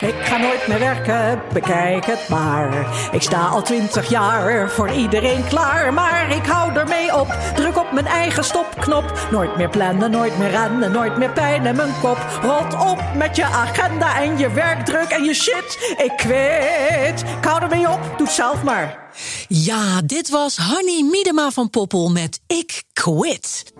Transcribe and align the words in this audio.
Ik 0.00 0.14
ga 0.22 0.36
nooit 0.36 0.66
meer 0.68 0.78
werken, 0.78 1.42
bekijk 1.52 2.04
het 2.04 2.28
maar. 2.28 2.86
Ik 3.12 3.22
sta 3.22 3.46
al 3.46 3.62
twintig 3.62 4.08
jaar 4.08 4.70
voor 4.70 4.90
iedereen 4.90 5.44
klaar. 5.48 5.94
Maar 5.94 6.36
ik 6.36 6.46
hou 6.46 6.74
ermee 6.74 7.16
op, 7.16 7.36
druk 7.54 7.78
op 7.78 7.92
mijn 7.92 8.06
eigen 8.06 8.44
stopknop. 8.44 9.26
Nooit 9.30 9.56
meer 9.56 9.68
plannen, 9.68 10.10
nooit 10.10 10.38
meer 10.38 10.50
rennen, 10.50 10.92
nooit 10.92 11.16
meer 11.16 11.30
pijn 11.30 11.66
in 11.66 11.76
mijn 11.76 11.94
kop. 12.00 12.18
Rot 12.42 12.74
op 12.74 13.02
met 13.16 13.36
je 13.36 13.44
agenda 13.44 14.20
en 14.20 14.38
je 14.38 14.52
werkdruk 14.52 15.08
en 15.08 15.24
je 15.24 15.34
shit. 15.34 15.94
Ik 15.98 16.12
kwit, 16.16 17.20
ik 17.38 17.44
hou 17.44 17.62
ermee 17.62 17.90
op, 17.90 18.00
doe 18.16 18.26
het 18.26 18.36
zelf 18.36 18.62
maar. 18.62 19.10
Ja, 19.48 20.00
dit 20.04 20.28
was 20.28 20.56
Hanny 20.56 21.02
Miedema 21.02 21.50
van 21.50 21.70
Poppel 21.70 22.10
met 22.10 22.40
Ik 22.46 22.82
Quit. 22.92 23.72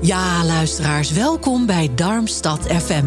Ja, 0.00 0.44
luisteraars, 0.44 1.10
welkom 1.10 1.66
bij 1.66 1.90
Darmstad 1.94 2.60
FM. 2.60 3.04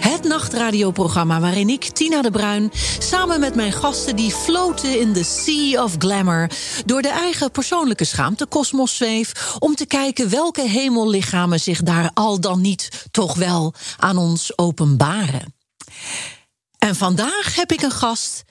Het 0.00 0.24
nachtradioprogramma 0.24 1.40
waarin 1.40 1.68
ik, 1.68 1.84
Tina 1.84 2.22
de 2.22 2.30
Bruin, 2.30 2.70
samen 2.98 3.40
met 3.40 3.54
mijn 3.54 3.72
gasten 3.72 4.16
die 4.16 4.30
floten 4.30 5.00
in 5.00 5.12
the 5.12 5.24
sea 5.24 5.84
of 5.84 5.94
glamour, 5.98 6.50
door 6.84 7.02
de 7.02 7.08
eigen 7.10 7.50
persoonlijke 7.50 8.04
schaamtekosmos 8.04 8.96
zweef, 8.96 9.56
om 9.58 9.74
te 9.74 9.86
kijken 9.86 10.30
welke 10.30 10.68
hemellichamen 10.68 11.60
zich 11.60 11.82
daar 11.82 12.10
al 12.14 12.40
dan 12.40 12.60
niet 12.60 13.06
toch 13.10 13.34
wel 13.34 13.74
aan 13.96 14.16
ons 14.16 14.58
openbaren. 14.58 15.54
En 16.78 16.96
vandaag 16.96 17.54
heb 17.54 17.72
ik 17.72 17.82
een 17.82 17.90
gast. 17.90 18.44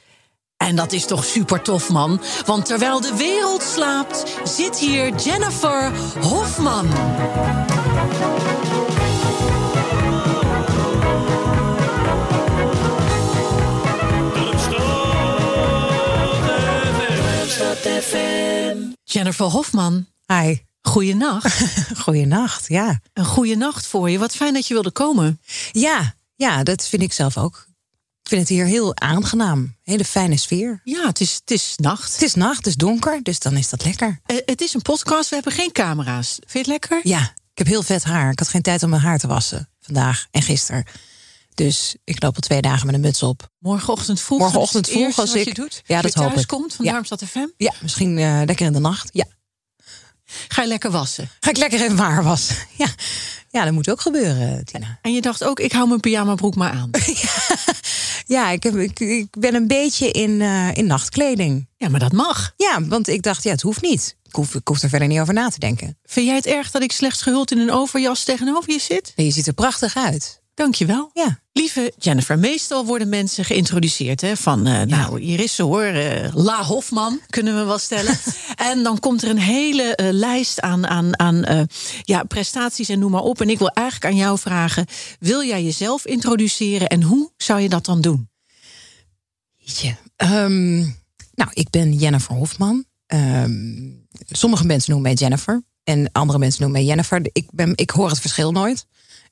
En 0.58 0.76
dat 0.76 0.92
is 0.92 1.06
toch 1.06 1.26
super 1.26 1.62
tof, 1.62 1.90
man. 1.90 2.22
Want 2.46 2.66
terwijl 2.66 3.02
de 3.02 3.16
wereld 3.16 3.64
slaapt, 3.64 4.24
zit 4.44 4.78
hier 4.78 5.16
Jennifer 5.16 5.92
Hofman. 6.22 6.88
Jennifer 19.04 19.46
Hofman, 19.46 20.06
Hi. 20.28 20.56
goeienacht. 20.82 21.66
Goeienacht, 22.04 22.68
ja. 22.68 23.00
Een 23.14 23.26
goede 23.26 23.56
nacht 23.56 23.88
voor 23.88 24.10
je. 24.10 24.18
Wat 24.20 24.36
fijn 24.36 24.54
dat 24.54 24.68
je 24.68 24.74
wilde 24.74 24.92
komen. 24.92 25.40
Ja, 25.72 26.16
ja, 26.36 26.64
dat 26.64 26.88
vind 26.88 27.02
ik 27.02 27.14
zelf 27.14 27.38
ook. 27.38 27.67
Ik 28.28 28.34
vind 28.34 28.48
het 28.48 28.58
hier 28.58 28.66
heel 28.66 28.96
aangenaam. 28.98 29.76
Hele 29.84 30.06
fijne 30.06 30.38
sfeer. 30.38 30.82
Ja, 30.84 31.06
het 31.08 31.20
is, 31.22 31.34
het 31.34 31.52
is 31.52 31.74
nacht. 31.76 32.14
Het 32.14 32.22
is 32.22 32.34
nacht, 32.34 32.58
het 32.58 32.66
is 32.68 32.76
donker, 32.76 33.20
dus 33.24 33.40
dan 33.40 33.58
is 33.58 33.70
dat 33.70 33.84
lekker. 33.84 34.20
Eh, 34.26 34.38
het 34.46 34.62
is 34.62 34.74
een 34.74 34.82
podcast, 34.82 35.30
we 35.30 35.36
hebben 35.36 35.54
geen 35.54 35.72
camera's. 35.72 36.28
Vind 36.34 36.52
je 36.52 36.58
het 36.60 36.68
lekker? 36.68 37.00
Ja, 37.04 37.22
ik 37.52 37.58
heb 37.58 37.68
heel 37.68 37.84
vet 37.84 38.04
haar. 38.04 38.32
Ik 38.32 38.40
had 38.40 38.48
geen 38.48 38.62
tijd 38.62 38.84
om 38.84 38.90
mijn 38.90 39.02
haar 39.02 39.18
te 39.20 39.28
wassen 39.28 39.70
vandaag 39.82 40.28
en 40.32 40.42
gisteren. 40.42 40.86
Dus 41.54 41.96
ik 42.04 42.24
loop 42.24 42.36
al 42.36 42.42
twee 42.42 42.62
dagen 42.62 42.86
met 42.86 42.96
een 42.96 43.02
muts 43.02 43.24
op. 43.24 43.50
Morgenochtend 43.60 44.22
vroeg. 44.22 44.40
Morgenochtend 44.40 44.88
vroeg 44.90 45.06
als 45.20 45.30
wat 45.30 45.36
ik- 45.36 45.48
je 45.48 45.54
doet. 45.54 45.82
Ja, 45.86 45.96
Als 45.96 46.04
dat 46.04 46.14
je 46.14 46.30
hoop 46.30 46.40
ik. 46.40 46.48
komt 46.48 46.74
van 46.74 46.86
Ja. 46.86 46.92
Darmstad 46.92 47.24
FM. 47.24 47.48
Ja, 47.58 47.74
misschien 47.82 48.18
eh, 48.18 48.42
lekker 48.46 48.66
in 48.66 48.74
de 48.74 48.80
nacht. 48.80 49.10
Ja. 49.14 49.26
Ga 50.48 50.62
je 50.62 50.68
lekker 50.68 50.92
wassen. 50.92 51.30
Ga 51.40 51.50
ik 51.50 51.58
lekker 51.58 51.82
even 51.82 51.98
haar 51.98 52.24
wassen. 52.24 52.56
Ja. 52.78 52.88
ja, 53.50 53.64
dat 53.64 53.74
moet 53.74 53.90
ook 53.90 54.02
gebeuren, 54.02 54.66
Tina. 54.66 55.00
En 55.02 55.14
je 55.14 55.22
dacht 55.22 55.44
ook, 55.44 55.60
ik 55.60 55.72
hou 55.72 55.88
mijn 55.88 56.00
pyjama 56.00 56.36
broek 56.36 56.56
maar 56.56 56.72
aan. 56.72 56.90
Ja, 58.28 58.50
ik, 58.50 58.64
heb, 58.64 58.76
ik, 58.76 59.00
ik 59.00 59.28
ben 59.40 59.56
een 59.56 59.68
beetje 59.68 60.12
in, 60.12 60.42
eh, 60.42 60.68
in 60.74 60.86
nachtkleding. 60.86 61.68
Ja, 61.78 61.90
maar 61.90 62.00
dat 62.00 62.12
mag. 62.12 62.54
Ja, 62.58 62.86
want 62.86 63.08
ik 63.08 63.22
dacht, 63.22 63.44
ja, 63.44 63.52
het 63.52 63.62
hoeft 63.62 63.82
niet. 63.82 64.16
Ik 64.24 64.36
hoef, 64.36 64.56
ik 64.56 64.68
hoef 64.68 64.82
er 64.82 64.90
verder 64.90 65.08
niet 65.08 65.20
over 65.20 65.34
na 65.34 65.50
te 65.50 65.60
denken. 65.60 65.98
Vind 66.04 66.26
jij 66.26 66.36
het 66.36 66.46
erg 66.46 66.72
dat 66.72 66.82
ik 66.82 66.92
slechts 66.92 67.22
gehuld 67.22 67.52
in 67.52 67.60
een 67.60 67.72
overjas 67.72 68.24
tegenover 68.24 68.72
je 68.72 68.80
zit? 68.80 69.14
Nee, 69.16 69.26
je 69.26 69.32
ziet 69.32 69.48
er 69.48 69.54
prachtig 69.54 69.96
uit. 69.96 70.37
Dankjewel. 70.58 71.10
Ja. 71.14 71.40
Lieve 71.52 71.94
Jennifer, 71.98 72.40
meestal 72.40 72.86
worden 72.86 73.10
mensen 73.10 73.46
geïntroduceerd 73.46 74.22
hè, 74.22 74.38
van, 74.38 74.68
eh, 74.68 74.82
nou, 74.82 75.22
hier 75.22 75.40
is 75.40 75.56
ze 75.56 75.64
hoor, 75.64 75.84
eh, 75.84 76.34
La 76.34 76.64
Hofman, 76.64 77.20
kunnen 77.30 77.56
we 77.56 77.64
wel 77.64 77.78
stellen. 77.78 78.20
en 78.72 78.84
dan 78.84 79.00
komt 79.00 79.24
er 79.24 79.30
een 79.30 79.40
hele 79.40 79.96
eh, 79.96 80.08
lijst 80.12 80.62
aan, 80.62 80.88
aan, 80.88 81.20
aan 81.20 81.68
ja, 82.04 82.24
prestaties 82.24 82.90
en 82.90 83.00
noem 83.00 83.12
maar 83.12 83.22
op. 83.22 83.42
En 83.42 83.50
ik 83.50 83.58
wil 83.58 83.70
eigenlijk 83.70 84.14
aan 84.14 84.20
jou 84.20 84.40
vragen, 84.40 84.86
wil 85.20 85.44
jij 85.44 85.64
jezelf 85.64 86.06
introduceren 86.06 86.88
en 86.88 87.04
hoe 87.04 87.32
zou 87.38 87.60
je 87.60 87.70
dat 87.70 87.86
dan 87.86 88.02
doen? 88.02 88.30
Jeetje. 89.56 89.96
Ehm, 90.16 90.78
nou, 91.34 91.50
ik 91.54 91.70
ben 91.70 91.94
Jennifer 91.94 92.36
Hofman. 92.36 92.86
Ehm, 93.06 93.90
sommige 94.28 94.66
mensen 94.66 94.92
noemen 94.92 95.10
mij 95.12 95.20
Jennifer. 95.20 95.64
En 95.84 96.10
andere 96.12 96.40
mensen 96.40 96.62
noemen 96.62 96.80
mij 96.80 96.90
Jennifer. 96.90 97.30
Ik, 97.32 97.48
ben, 97.52 97.72
ik 97.76 97.90
hoor 97.90 98.10
het 98.10 98.20
verschil 98.20 98.52
nooit. 98.52 98.86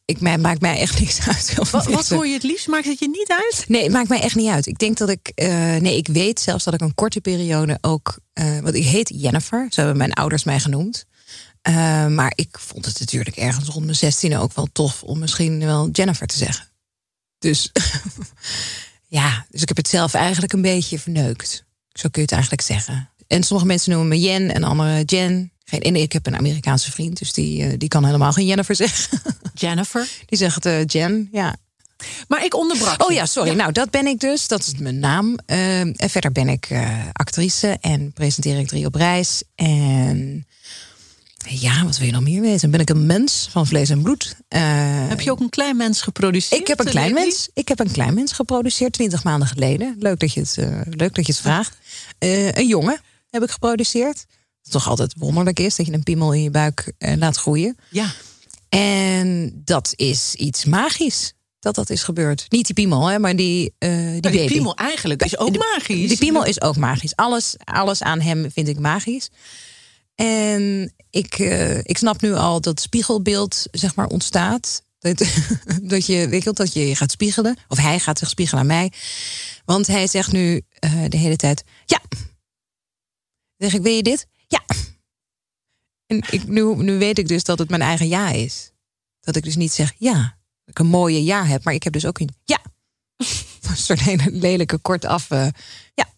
Ik, 0.05 0.21
mij, 0.21 0.37
maakt 0.37 0.61
mij 0.61 0.77
echt 0.79 0.99
niks 0.99 1.27
uit. 1.27 1.69
Wat, 1.71 1.85
wat 1.85 2.09
hoor 2.09 2.27
je 2.27 2.33
het 2.33 2.43
liefst? 2.43 2.67
Maakt 2.67 2.85
het 2.85 2.99
je 2.99 3.07
niet 3.07 3.29
uit? 3.29 3.65
Nee, 3.67 3.83
het 3.83 3.91
maakt 3.91 4.09
mij 4.09 4.21
echt 4.21 4.35
niet 4.35 4.49
uit. 4.49 4.65
Ik 4.65 4.77
denk 4.77 4.97
dat 4.97 5.09
ik. 5.09 5.31
eh, 5.35 5.47
nee, 5.75 5.97
ik 5.97 6.07
weet 6.07 6.39
zelfs 6.39 6.63
dat 6.63 6.73
ik 6.73 6.81
een 6.81 6.95
korte 6.95 7.21
periode 7.21 7.77
ook. 7.81 8.17
eh 8.33 8.59
want 8.59 8.75
ik 8.75 8.83
heet 8.83 9.11
Jennifer. 9.15 9.67
Zo 9.69 9.75
hebben 9.81 9.97
mijn 9.97 10.13
ouders 10.13 10.43
mij 10.43 10.59
genoemd. 10.59 11.05
Eh, 11.61 12.07
maar 12.07 12.31
ik 12.35 12.59
vond 12.59 12.85
het 12.85 12.99
natuurlijk 12.99 13.35
ergens 13.35 13.67
rond 13.69 13.85
mijn 13.85 13.97
16 13.97 14.37
ook 14.37 14.53
wel 14.53 14.67
tof 14.71 15.03
om 15.03 15.19
misschien 15.19 15.59
wel 15.59 15.89
Jennifer 15.91 16.27
te 16.27 16.37
zeggen. 16.37 16.67
Dus 17.39 17.71
ja, 19.07 19.45
dus 19.49 19.61
ik 19.61 19.67
heb 19.67 19.77
het 19.77 19.87
zelf 19.87 20.13
eigenlijk 20.13 20.53
een 20.53 20.61
beetje 20.61 20.99
verneukt. 20.99 21.65
Zo 21.91 22.01
kun 22.09 22.11
je 22.13 22.21
het 22.21 22.31
eigenlijk 22.31 22.61
zeggen. 22.61 23.09
En 23.27 23.43
sommige 23.43 23.67
mensen 23.67 23.91
noemen 23.91 24.07
me 24.09 24.19
Jen 24.19 24.53
en 24.53 24.63
andere 24.63 25.03
Jen. 25.03 25.51
Geen, 25.65 25.81
en 25.81 25.95
ik 25.95 26.11
heb 26.11 26.27
een 26.27 26.35
Amerikaanse 26.35 26.91
vriend, 26.91 27.19
dus 27.19 27.33
die, 27.33 27.63
eh, 27.63 27.73
die 27.77 27.89
kan 27.89 28.05
helemaal 28.05 28.31
geen 28.31 28.45
Jennifer 28.45 28.75
zeggen. 28.75 29.21
Jennifer. 29.53 30.07
Die 30.25 30.37
zegt 30.37 30.65
eh, 30.65 30.85
Jen, 30.85 31.29
ja. 31.31 31.55
Maar 32.27 32.45
ik 32.45 32.55
onderbrak 32.55 33.03
Oh 33.03 33.13
ja, 33.13 33.25
sorry. 33.25 33.51
Nou, 33.51 33.71
dat 33.71 33.89
ben 33.89 34.07
ik 34.07 34.19
dus. 34.19 34.47
Dat 34.47 34.59
is 34.59 34.73
mijn 34.79 34.99
naam. 34.99 35.37
Eh, 35.45 35.79
en 35.79 36.09
verder 36.09 36.31
ben 36.31 36.49
ik 36.49 36.65
eh, 36.69 36.89
actrice 37.13 37.77
en 37.81 38.13
presenteer 38.13 38.59
ik 38.59 38.67
drie 38.67 38.85
op 38.85 38.95
reis. 38.95 39.43
En 39.55 40.47
ja, 41.47 41.83
wat 41.83 41.97
wil 41.97 42.07
je 42.07 42.13
nog 42.13 42.21
meer 42.21 42.41
weten? 42.41 42.71
Ben 42.71 42.79
ik 42.79 42.89
een 42.89 43.05
mens 43.05 43.47
van 43.51 43.67
vlees 43.67 43.89
en 43.89 44.01
bloed? 44.01 44.35
Heb 44.47 45.21
je 45.21 45.31
ook 45.31 45.39
een 45.39 45.49
klein 45.49 45.77
mens 45.77 46.01
geproduceerd? 46.01 46.61
ik 46.61 46.67
heb 46.67 46.79
een 46.79 46.85
klein 46.85 47.13
mens. 47.13 47.49
Ik 47.53 47.67
heb 47.67 47.79
een 47.79 47.91
klein 47.91 48.13
mens 48.13 48.31
geproduceerd 48.31 48.93
twintig 48.93 49.23
maanden 49.23 49.47
geleden. 49.47 49.95
Leuk 49.99 50.19
dat 50.19 50.33
je 50.33 50.39
het, 50.39 50.57
leuk 50.89 51.15
dat 51.15 51.25
je 51.25 51.31
het 51.31 51.41
vraagt. 51.41 51.77
Een 52.19 52.67
jongen 52.67 52.99
heb 53.29 53.43
ik 53.43 53.49
geproduceerd. 53.51 54.25
Toch 54.69 54.89
altijd 54.89 55.13
wonderlijk 55.17 55.59
is 55.59 55.75
dat 55.75 55.85
je 55.85 55.93
een 55.93 56.03
piemel 56.03 56.33
in 56.33 56.41
je 56.43 56.51
buik 56.51 56.93
eh, 56.97 57.15
laat 57.17 57.37
groeien. 57.37 57.77
Ja. 57.89 58.13
En 58.69 59.61
dat 59.65 59.93
is 59.95 60.35
iets 60.35 60.65
magisch 60.65 61.33
dat 61.59 61.75
dat 61.75 61.89
is 61.89 62.03
gebeurd. 62.03 62.45
Niet 62.49 62.65
die 62.65 62.75
piemel, 62.75 63.07
hè, 63.07 63.19
maar 63.19 63.35
die, 63.35 63.73
eh 63.77 63.89
die 63.89 64.21
Die 64.21 64.31
baby. 64.31 64.47
piemel 64.47 64.75
eigenlijk 64.75 65.23
is 65.23 65.37
ook 65.37 65.57
magisch. 65.57 66.07
Die 66.07 66.17
piemel 66.17 66.45
is 66.45 66.61
ook 66.61 66.77
magisch. 66.77 67.15
Alles, 67.15 67.55
alles 67.63 68.01
aan 68.03 68.21
hem 68.21 68.51
vind 68.51 68.67
ik 68.67 68.79
magisch. 68.79 69.29
En 70.15 70.93
ik, 71.09 71.39
eh, 71.39 71.77
ik 71.77 71.97
snap 71.97 72.21
nu 72.21 72.33
al 72.33 72.61
dat 72.61 72.81
spiegelbeeld 72.81 73.65
zeg 73.71 73.95
maar 73.95 74.07
ontstaat. 74.07 74.83
Dat, 74.99 75.17
dat, 75.81 76.05
je, 76.05 76.27
weet 76.27 76.43
je, 76.43 76.53
dat 76.53 76.73
je 76.73 76.95
gaat 76.95 77.11
spiegelen. 77.11 77.57
Of 77.67 77.77
hij 77.77 77.99
gaat 77.99 78.19
zich 78.19 78.29
spiegelen 78.29 78.61
aan 78.61 78.67
mij. 78.67 78.91
Want 79.65 79.87
hij 79.87 80.07
zegt 80.07 80.31
nu 80.31 80.61
de 81.09 81.17
hele 81.17 81.35
tijd... 81.35 81.63
Ja. 81.85 82.01
Zeg 83.57 83.73
ik, 83.73 83.81
wil 83.81 83.93
je 83.93 84.03
dit? 84.03 84.27
Ja. 84.47 84.63
En 86.05 86.23
ik, 86.29 86.47
nu, 86.47 86.75
nu 86.75 86.97
weet 86.97 87.17
ik 87.17 87.27
dus 87.27 87.43
dat 87.43 87.59
het 87.59 87.69
mijn 87.69 87.81
eigen 87.81 88.07
ja 88.07 88.29
is. 88.29 88.71
Dat 89.19 89.35
ik 89.35 89.43
dus 89.43 89.55
niet 89.55 89.73
zeg 89.73 89.93
ja. 89.97 90.37
Dat 90.65 90.69
ik 90.69 90.79
een 90.79 90.87
mooie 90.87 91.23
ja 91.23 91.45
heb. 91.45 91.63
Maar 91.63 91.73
ik 91.73 91.83
heb 91.83 91.93
dus 91.93 92.05
ook 92.05 92.19
een 92.19 92.35
ja. 92.43 92.59
Een 93.69 93.77
soort 93.77 94.01
hele 94.01 94.31
lelijke 94.31 94.77
kortaf... 94.77 95.31
eh 95.31 95.47
ja. 95.93 96.13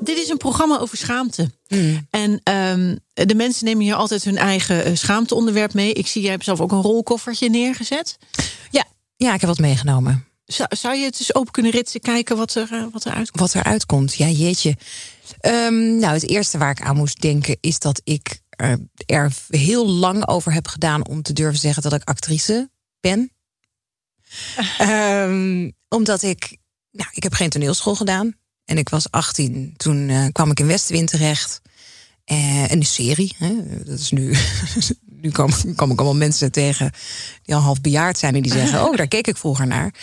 Dit 0.00 0.18
is 0.18 0.28
een 0.28 0.36
programma 0.36 0.78
over 0.78 0.96
schaamte. 0.96 1.50
Mm. 1.68 2.06
En 2.10 2.40
ehm, 2.42 2.96
de 3.12 3.34
mensen 3.34 3.64
nemen 3.64 3.84
hier 3.84 3.94
altijd 3.94 4.24
hun 4.24 4.36
eigen 4.36 4.84
eh, 4.84 4.94
schaamteonderwerp 4.96 5.74
mee. 5.74 5.92
Ik 5.92 6.06
zie, 6.06 6.22
jij 6.22 6.30
hebt 6.30 6.44
zelf 6.44 6.60
ook 6.60 6.72
een 6.72 6.82
rolkoffertje 6.82 7.50
neergezet. 7.50 8.18
Ja. 8.70 8.84
ja, 9.16 9.34
ik 9.34 9.40
heb 9.40 9.48
wat 9.48 9.58
meegenomen. 9.58 10.24
Zou, 10.44 10.68
zou 10.76 10.96
je 10.96 11.04
het 11.04 11.18
eens 11.18 11.34
open 11.34 11.52
kunnen 11.52 11.72
ritsen, 11.72 12.00
kijken 12.00 12.36
wat 12.36 12.54
er, 12.54 12.68
eh, 12.72 12.84
wat 12.92 13.04
er 13.04 13.12
uitkomt? 13.12 13.52
Wat 13.52 13.54
eruit 13.54 13.86
komt, 13.86 14.14
ja 14.14 14.28
jeetje. 14.28 14.76
Ehm, 15.38 15.96
nou, 15.96 16.14
het 16.14 16.28
eerste 16.28 16.58
waar 16.58 16.70
ik 16.70 16.82
aan 16.82 16.96
moest 16.96 17.20
denken 17.20 17.56
is 17.60 17.78
dat 17.78 18.00
ik 18.04 18.40
eh, 18.50 18.72
er 19.06 19.32
heel 19.48 19.88
lang 19.88 20.28
over 20.28 20.52
heb 20.52 20.68
gedaan 20.68 21.06
om 21.06 21.22
te 21.22 21.32
durven 21.32 21.60
zeggen 21.60 21.82
dat 21.82 21.92
ik 21.92 22.04
actrice 22.04 22.70
ben. 23.00 23.32
Ehm, 24.78 25.70
omdat 25.88 26.22
ik, 26.22 26.56
nou, 26.90 27.10
ik 27.12 27.22
heb 27.22 27.32
geen 27.32 27.50
toneelschool 27.50 27.94
gedaan. 27.96 28.34
En 28.64 28.78
ik 28.78 28.88
was 28.88 29.10
18, 29.10 29.74
toen 29.76 30.08
eh, 30.08 30.26
kwam 30.32 30.50
ik 30.50 30.60
in 30.60 30.66
Westwind 30.66 31.08
terecht. 31.08 31.60
Uh, 32.32 32.68
een 32.68 32.82
serie. 32.82 33.34
Hè? 33.38 33.82
Dat 33.84 33.98
is 33.98 34.10
nu. 34.10 34.34
nu 35.22 35.30
kom, 35.30 35.50
kom, 35.76 35.90
ik 35.90 35.98
allemaal 35.98 36.16
mensen 36.16 36.52
tegen 36.52 36.92
die 37.42 37.54
al 37.54 37.60
half 37.60 37.80
bejaard 37.80 38.18
zijn 38.18 38.34
en 38.34 38.42
die 38.42 38.52
zeggen: 38.52 38.82
Oh, 38.86 38.96
daar 38.96 39.08
keek 39.08 39.26
ik 39.26 39.36
vroeger 39.36 39.66
naar. 39.66 39.94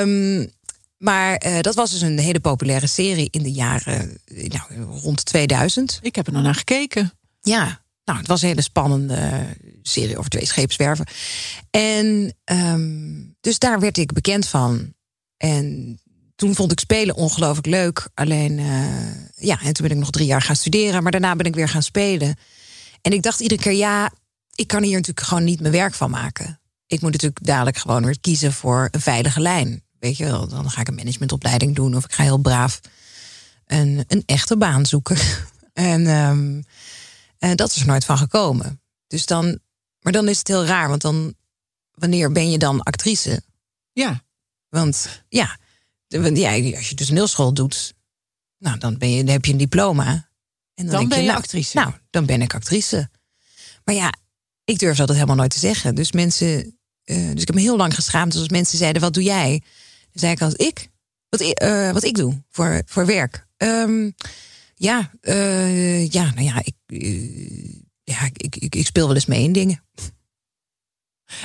Um, 0.00 0.50
maar 0.98 1.46
uh, 1.46 1.60
dat 1.60 1.74
was 1.74 1.90
dus 1.90 2.00
een 2.00 2.18
hele 2.18 2.40
populaire 2.40 2.86
serie 2.86 3.28
in 3.30 3.42
de 3.42 3.52
jaren 3.52 4.18
nou, 4.24 4.82
rond 4.82 5.24
2000. 5.24 5.98
Ik 6.02 6.14
heb 6.16 6.26
er 6.26 6.32
nog 6.32 6.42
naar 6.42 6.54
gekeken. 6.54 7.12
Ja, 7.40 7.84
nou, 8.04 8.18
het 8.18 8.28
was 8.28 8.42
een 8.42 8.48
hele 8.48 8.62
spannende 8.62 9.46
serie 9.82 10.18
over 10.18 10.30
twee 10.30 10.46
scheepswerven. 10.46 11.06
En 11.70 12.34
um, 12.44 13.36
dus 13.40 13.58
daar 13.58 13.80
werd 13.80 13.98
ik 13.98 14.12
bekend 14.12 14.46
van. 14.46 14.94
En 15.36 15.98
toen 16.36 16.54
vond 16.54 16.72
ik 16.72 16.80
spelen 16.80 17.14
ongelooflijk 17.14 17.66
leuk. 17.66 18.08
Alleen, 18.14 18.58
uh, 18.58 18.86
ja, 19.34 19.60
en 19.60 19.72
toen 19.72 19.86
ben 19.86 19.96
ik 19.96 20.02
nog 20.02 20.10
drie 20.10 20.26
jaar 20.26 20.42
gaan 20.42 20.56
studeren. 20.56 21.02
Maar 21.02 21.12
daarna 21.12 21.36
ben 21.36 21.46
ik 21.46 21.54
weer 21.54 21.68
gaan 21.68 21.82
spelen. 21.82 22.36
En 23.02 23.12
ik 23.12 23.22
dacht 23.22 23.40
iedere 23.40 23.60
keer, 23.60 23.72
ja, 23.72 24.12
ik 24.54 24.66
kan 24.66 24.82
hier 24.82 24.96
natuurlijk 24.96 25.26
gewoon 25.26 25.44
niet 25.44 25.60
mijn 25.60 25.72
werk 25.72 25.94
van 25.94 26.10
maken. 26.10 26.60
Ik 26.86 27.00
moet 27.00 27.12
natuurlijk 27.12 27.44
dadelijk 27.46 27.76
gewoon 27.76 28.04
weer 28.04 28.20
kiezen 28.20 28.52
voor 28.52 28.88
een 28.90 29.00
veilige 29.00 29.40
lijn. 29.40 29.84
Weet 29.98 30.16
je 30.16 30.24
wel, 30.24 30.48
dan 30.48 30.70
ga 30.70 30.80
ik 30.80 30.88
een 30.88 30.94
managementopleiding 30.94 31.74
doen. 31.74 31.96
Of 31.96 32.04
ik 32.04 32.12
ga 32.12 32.22
heel 32.22 32.38
braaf 32.38 32.80
een, 33.66 34.04
een 34.08 34.22
echte 34.26 34.56
baan 34.56 34.86
zoeken. 34.86 35.16
en, 35.72 36.06
um, 36.06 36.64
en 37.38 37.56
dat 37.56 37.70
is 37.70 37.80
er 37.80 37.86
nooit 37.86 38.04
van 38.04 38.18
gekomen. 38.18 38.80
Dus 39.06 39.26
dan, 39.26 39.58
maar 40.00 40.12
dan 40.12 40.28
is 40.28 40.38
het 40.38 40.48
heel 40.48 40.64
raar, 40.64 40.88
want 40.88 41.00
dan, 41.00 41.34
wanneer 41.90 42.32
ben 42.32 42.50
je 42.50 42.58
dan 42.58 42.82
actrice? 42.82 43.42
Ja. 43.92 44.24
Want 44.68 45.22
ja, 45.28 45.58
ja 46.06 46.20
als 46.76 46.88
je 46.88 46.94
dus 46.94 47.06
toneelschool 47.06 47.54
doet, 47.54 47.94
nou, 48.58 48.78
dan, 48.78 48.98
ben 48.98 49.10
je, 49.10 49.24
dan 49.24 49.32
heb 49.32 49.44
je 49.44 49.52
een 49.52 49.58
diploma. 49.58 50.30
En 50.74 50.86
dan, 50.86 50.94
dan 50.94 51.08
ben 51.08 51.18
je, 51.18 51.26
nou, 51.26 51.38
actrice. 51.38 51.76
Nou, 51.76 51.92
dan 52.10 52.26
ben 52.26 52.42
ik 52.42 52.54
actrice. 52.54 53.10
Maar 53.84 53.94
ja, 53.94 54.14
ik 54.64 54.78
durf 54.78 54.96
dat 54.96 55.08
helemaal 55.08 55.36
nooit 55.36 55.50
te 55.50 55.58
zeggen. 55.58 55.94
Dus 55.94 56.12
mensen, 56.12 56.78
uh, 57.04 57.30
dus 57.32 57.40
ik 57.40 57.46
heb 57.46 57.54
me 57.54 57.60
heel 57.60 57.76
lang 57.76 57.94
geschaamd 57.94 58.34
als 58.34 58.48
mensen 58.48 58.78
zeiden: 58.78 59.02
wat 59.02 59.14
doe 59.14 59.22
jij? 59.22 59.62
Zei 60.16 60.32
ik 60.32 60.42
als 60.42 60.54
ik, 60.54 60.88
wat, 61.28 61.40
uh, 61.62 61.92
wat 61.92 62.04
ik 62.04 62.14
doe 62.14 62.42
voor, 62.50 62.82
voor 62.86 63.06
werk. 63.06 63.46
Um, 63.56 64.14
ja, 64.74 65.10
uh, 65.22 66.08
ja, 66.08 66.32
nou 66.34 66.42
ja, 66.42 66.62
ik, 66.64 66.74
ja 68.04 68.24
ik, 68.32 68.56
ik, 68.56 68.74
ik 68.74 68.86
speel 68.86 69.06
wel 69.06 69.14
eens 69.14 69.26
mee 69.26 69.42
in 69.42 69.52
dingen. 69.52 69.84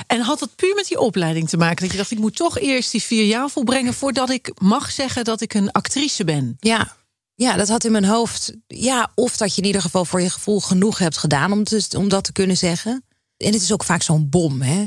En 0.06 0.20
had 0.20 0.40
het 0.40 0.56
puur 0.56 0.74
met 0.74 0.88
die 0.88 1.00
opleiding 1.00 1.48
te 1.48 1.56
maken? 1.56 1.82
Dat 1.82 1.90
je 1.90 1.96
dacht, 1.96 2.10
ik 2.10 2.18
moet 2.18 2.36
toch 2.36 2.58
eerst 2.58 2.90
die 2.90 3.02
vier 3.02 3.24
jaar 3.24 3.50
volbrengen 3.50 3.94
voordat 3.94 4.30
ik 4.30 4.52
mag 4.60 4.90
zeggen 4.90 5.24
dat 5.24 5.40
ik 5.40 5.54
een 5.54 5.72
actrice 5.72 6.24
ben? 6.24 6.56
Ja, 6.58 6.96
ja, 7.34 7.56
dat 7.56 7.68
had 7.68 7.84
in 7.84 7.92
mijn 7.92 8.04
hoofd. 8.04 8.54
Ja, 8.66 9.12
of 9.14 9.36
dat 9.36 9.54
je 9.54 9.60
in 9.60 9.66
ieder 9.66 9.82
geval 9.82 10.04
voor 10.04 10.20
je 10.20 10.30
gevoel 10.30 10.60
genoeg 10.60 10.98
hebt 10.98 11.18
gedaan 11.18 11.52
om, 11.52 11.64
te, 11.64 11.86
om 11.96 12.08
dat 12.08 12.24
te 12.24 12.32
kunnen 12.32 12.56
zeggen. 12.56 13.04
En 13.36 13.52
het 13.52 13.62
is 13.62 13.72
ook 13.72 13.84
vaak 13.84 14.02
zo'n 14.02 14.28
bom, 14.28 14.60
hè? 14.60 14.86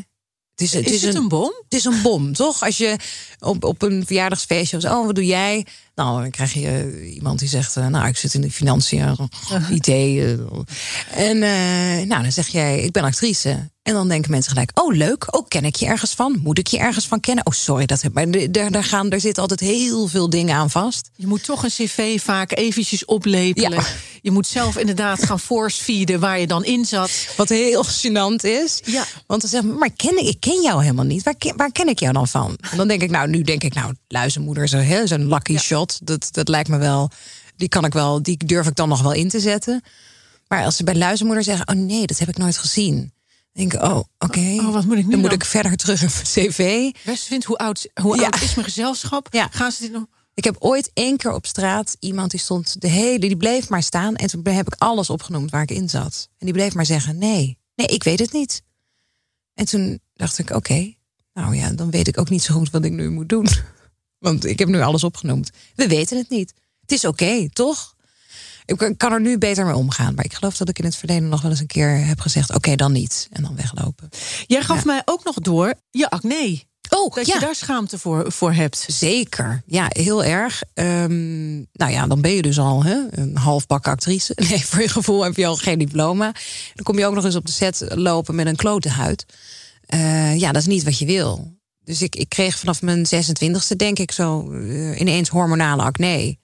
Het 0.56 0.64
is, 0.64 0.74
het 0.74 0.92
is, 0.92 1.02
het 1.02 1.16
een, 1.16 1.28
bom? 1.28 1.54
Het 1.64 1.74
is 1.74 1.86
een 1.86 2.02
bom, 2.02 2.34
toch? 2.34 2.64
Als 2.64 2.78
je 2.78 2.96
op, 3.40 3.64
op 3.64 3.82
een 3.82 4.06
verjaardagsfeestje 4.06 4.82
zo, 4.82 4.88
oh, 4.88 5.06
wat 5.06 5.16
doe 5.16 5.26
jij? 5.26 5.66
Nou, 5.96 6.22
dan 6.22 6.30
krijg 6.30 6.54
je 6.54 6.68
eh, 6.68 7.16
iemand 7.16 7.40
die 7.40 7.50
zegt, 7.50 7.78
uh, 7.78 7.88
nou, 7.88 8.08
ik 8.08 8.18
zit 8.18 8.34
in 8.34 8.42
de 8.42 8.52
financiën, 8.52 9.18
idee. 9.72 10.16
Uh, 10.16 10.40
en 11.12 11.40
nou, 12.08 12.22
dan 12.22 12.32
zeg 12.32 12.48
jij, 12.48 12.82
ik 12.82 12.92
ben 12.92 13.04
actrice. 13.04 13.70
En 13.86 13.94
dan 13.94 14.08
denken 14.08 14.32
mensen 14.32 14.52
gelijk, 14.52 14.72
oh 14.74 14.96
leuk, 14.96 15.36
oh 15.36 15.48
ken 15.48 15.66
ik 15.66 15.76
je 15.76 15.86
ergens 15.86 16.12
van? 16.12 16.40
Moet 16.44 16.58
ik 16.58 16.68
je 16.68 16.78
ergens 16.78 17.08
van 17.08 17.20
kennen? 17.20 17.46
Oh 17.46 17.54
sorry, 17.54 17.86
dat 17.86 18.02
heb, 18.02 18.14
maar 18.14 18.52
daar, 18.52 18.72
daar, 18.72 18.84
gaan, 18.84 19.10
daar 19.10 19.20
zitten 19.20 19.42
altijd 19.42 19.60
heel 19.60 20.08
veel 20.08 20.30
dingen 20.30 20.56
aan 20.56 20.70
vast. 20.70 21.10
Je 21.16 21.28
moet 21.28 21.44
toch 21.44 21.64
een 21.64 21.70
cv 21.70 22.22
vaak 22.22 22.58
eventjes 22.58 23.06
oplepelen. 23.06 23.72
Ja. 23.72 23.86
Je 24.22 24.32
moet 24.32 24.48
zelf 24.48 24.78
inderdaad 24.78 25.26
gaan 25.26 25.40
force 25.50 25.84
feeden 25.84 26.20
waar 26.20 26.40
je 26.40 26.48
dan 26.48 26.66
in 26.66 26.86
zat. 26.86 27.28
Wat 27.38 27.50
heel 27.50 27.86
gênant 27.86 28.42
is. 28.42 28.82
Ja. 28.86 29.06
Want 29.28 29.42
dan 29.42 29.50
zeggen 29.50 29.78
maar 29.78 29.92
ken 29.96 30.18
ik, 30.18 30.28
ik 30.28 30.40
ken 30.40 30.62
jou 30.62 30.82
helemaal 30.82 31.06
niet. 31.06 31.24
Waar, 31.24 31.36
waar 31.56 31.72
ken 31.72 31.88
ik 31.88 32.00
jou 32.00 32.14
dan 32.14 32.28
van? 32.28 32.58
En 32.72 32.78
dan 32.78 32.88
denk 32.88 33.02
ik, 33.02 33.10
nou, 33.10 33.30
nu 33.30 33.42
denk 33.42 33.64
ik, 33.64 33.74
nou, 33.74 33.94
luizenmoeder, 34.08 34.68
zo'n 34.68 35.08
zo 35.08 35.18
lucky 35.18 35.58
shot. 35.58 35.85
Dat, 36.04 36.28
dat 36.32 36.48
lijkt 36.48 36.70
me 36.70 36.78
wel, 36.78 37.10
die 37.56 37.70
kan 37.70 37.86
ik 37.86 37.94
wel, 37.94 38.22
die 38.22 38.46
durf 38.46 38.68
ik 38.68 38.76
dan 38.76 38.90
nog 38.90 39.02
wel 39.02 39.14
in 39.14 39.30
te 39.30 39.40
zetten. 39.40 39.82
Maar 40.48 40.64
als 40.64 40.76
ze 40.76 40.84
bij 40.84 40.96
luizenmoeder 40.96 41.44
zeggen, 41.44 41.68
oh 41.68 41.76
nee, 41.76 42.06
dat 42.06 42.18
heb 42.18 42.30
ik 42.30 42.38
nooit 42.38 42.58
gezien 42.58 43.14
denk 43.56 43.74
ik, 43.74 43.82
oh, 43.82 44.04
oké. 44.18 44.40
Oh, 44.40 44.72
wat 44.72 44.86
moet 44.86 44.98
ik 44.98 45.06
nu 45.06 45.12
dan, 45.12 45.20
moet 45.20 45.32
ik 45.32 45.46
verder 45.46 45.76
terug 45.76 46.02
in 46.02 46.10
mijn 46.14 46.50
cv. 46.50 46.92
vindt 47.28 47.46
hoe 47.46 47.58
oud, 47.58 47.90
hoe 48.02 48.24
oud 48.24 48.42
is 48.42 48.56
mijn 48.56 48.68
gezelschap? 48.68 49.28
Ja. 49.32 49.48
Gaan 49.52 49.72
ze 49.72 49.82
dit 49.82 49.92
nog? 49.92 50.06
Ik 50.34 50.44
heb 50.44 50.56
ooit 50.60 50.92
één 50.94 51.18
keer 51.18 51.34
op 51.34 51.46
straat 51.46 51.96
iemand 52.00 52.32
die 52.32 52.40
stond 52.40 52.82
de 52.82 52.88
hele, 52.88 53.20
die 53.20 53.38
bleef 53.38 53.70
maar 53.70 53.84
staan. 53.84 54.16
En 54.16 54.28
toen 54.28 54.48
heb 54.48 54.68
ik 54.68 54.76
alles 54.78 55.10
opgenoemd 55.10 55.52
waar 55.52 55.62
ik 55.62 55.72
in 55.72 55.90
zat. 55.90 56.30
En 56.38 56.46
die 56.46 56.54
bleef 56.54 56.74
maar 56.74 56.86
zeggen: 56.86 57.18
nee, 57.18 57.58
nee, 57.76 57.88
ik 57.88 58.04
weet 58.04 58.20
het 58.20 58.32
niet. 58.32 58.62
En 59.54 59.66
toen 59.66 60.00
dacht 60.14 60.38
ik: 60.38 60.50
oké, 60.50 60.94
nou 61.34 61.56
ja, 61.56 61.70
dan 61.70 61.90
weet 61.90 62.08
ik 62.08 62.20
ook 62.20 62.30
niet 62.30 62.44
zo 62.44 62.54
goed 62.54 62.70
wat 62.70 62.86
ik 62.86 62.92
nu 62.92 63.10
moet 63.10 63.30
doen. 63.30 63.48
Want 64.26 64.46
ik 64.46 64.60
heb 64.60 64.68
nu 64.68 64.82
alles 64.82 65.04
opgenoemd. 65.04 65.50
We 65.76 65.88
weten 65.88 66.18
het 66.18 66.30
niet. 66.30 66.54
Het 66.82 66.92
is 66.92 67.06
oké, 67.06 67.50
toch? 67.50 67.96
Ik 68.66 68.94
kan 68.98 69.12
er 69.12 69.22
nu 69.22 69.38
beter 69.38 69.66
mee 69.66 69.76
omgaan. 69.76 70.16
Maar 70.16 70.26
ik 70.26 70.34
geloof 70.34 70.58
dat 70.58 70.70
ik 70.70 70.80
in 70.80 70.86
het 70.86 70.96
verleden 70.96 71.30
nog 71.30 71.42
wel 71.42 71.52
eens 71.52 71.60
een 71.60 71.68
keer 71.68 72.06
heb 72.06 72.20
gezegd: 72.20 72.56
oké, 72.56 72.76
dan 72.76 72.92
niet. 72.92 73.28
En 73.32 73.44
dan 73.44 73.56
weglopen. 73.56 74.10
Jij 74.48 74.62
gaf 74.62 74.86
mij 74.86 75.02
ook 75.06 75.24
nog 75.24 75.36
door 75.36 75.74
je 75.92 76.10
acne. 76.10 76.64
Oh, 76.90 77.16
dat 77.16 77.26
ja. 77.26 77.34
je 77.34 77.40
daar 77.40 77.56
schaamte 77.56 77.98
voor, 77.98 78.32
voor 78.32 78.54
hebt. 78.54 78.86
Zeker, 78.88 79.64
ja, 79.66 79.86
heel 79.90 80.24
erg. 80.24 80.64
Um, 80.74 81.68
nou 81.74 81.92
ja, 81.92 82.08
dan 82.08 82.22
ben 82.22 82.32
je 82.32 82.42
dus 82.42 82.60
al 82.60 82.84
hè, 82.84 82.98
een 83.10 83.38
halfbak 83.38 83.88
actrice. 83.88 84.34
Nee, 84.50 84.66
voor 84.66 84.82
je 84.82 84.88
gevoel 84.88 85.24
heb 85.24 85.36
je 85.36 85.46
al 85.46 85.56
geen 85.56 85.80
diploma. 85.80 86.32
Dan 86.74 86.84
kom 86.84 86.98
je 86.98 87.06
ook 87.06 87.16
nog 87.16 87.26
eens 87.26 87.36
op 87.36 87.46
de 87.46 87.52
set 87.52 87.86
lopen 87.90 88.36
met 88.36 88.46
een 88.46 88.56
klote 88.56 88.90
huid. 88.90 89.26
Uh, 89.94 90.40
ja, 90.40 90.52
dat 90.52 90.62
is 90.62 90.68
niet 90.68 90.84
wat 90.84 91.00
je 91.00 91.06
wil. 91.06 91.55
Dus 91.86 92.02
ik, 92.02 92.16
ik 92.16 92.30
kreeg 92.30 92.60
vanaf 92.60 92.82
mijn 92.82 93.06
26e, 93.06 93.76
denk 93.76 94.00
ik, 94.00 94.12
zo 94.12 94.52
uh, 94.52 95.00
ineens 95.00 95.30
hormonale 95.30 95.82
acne. 95.82 96.38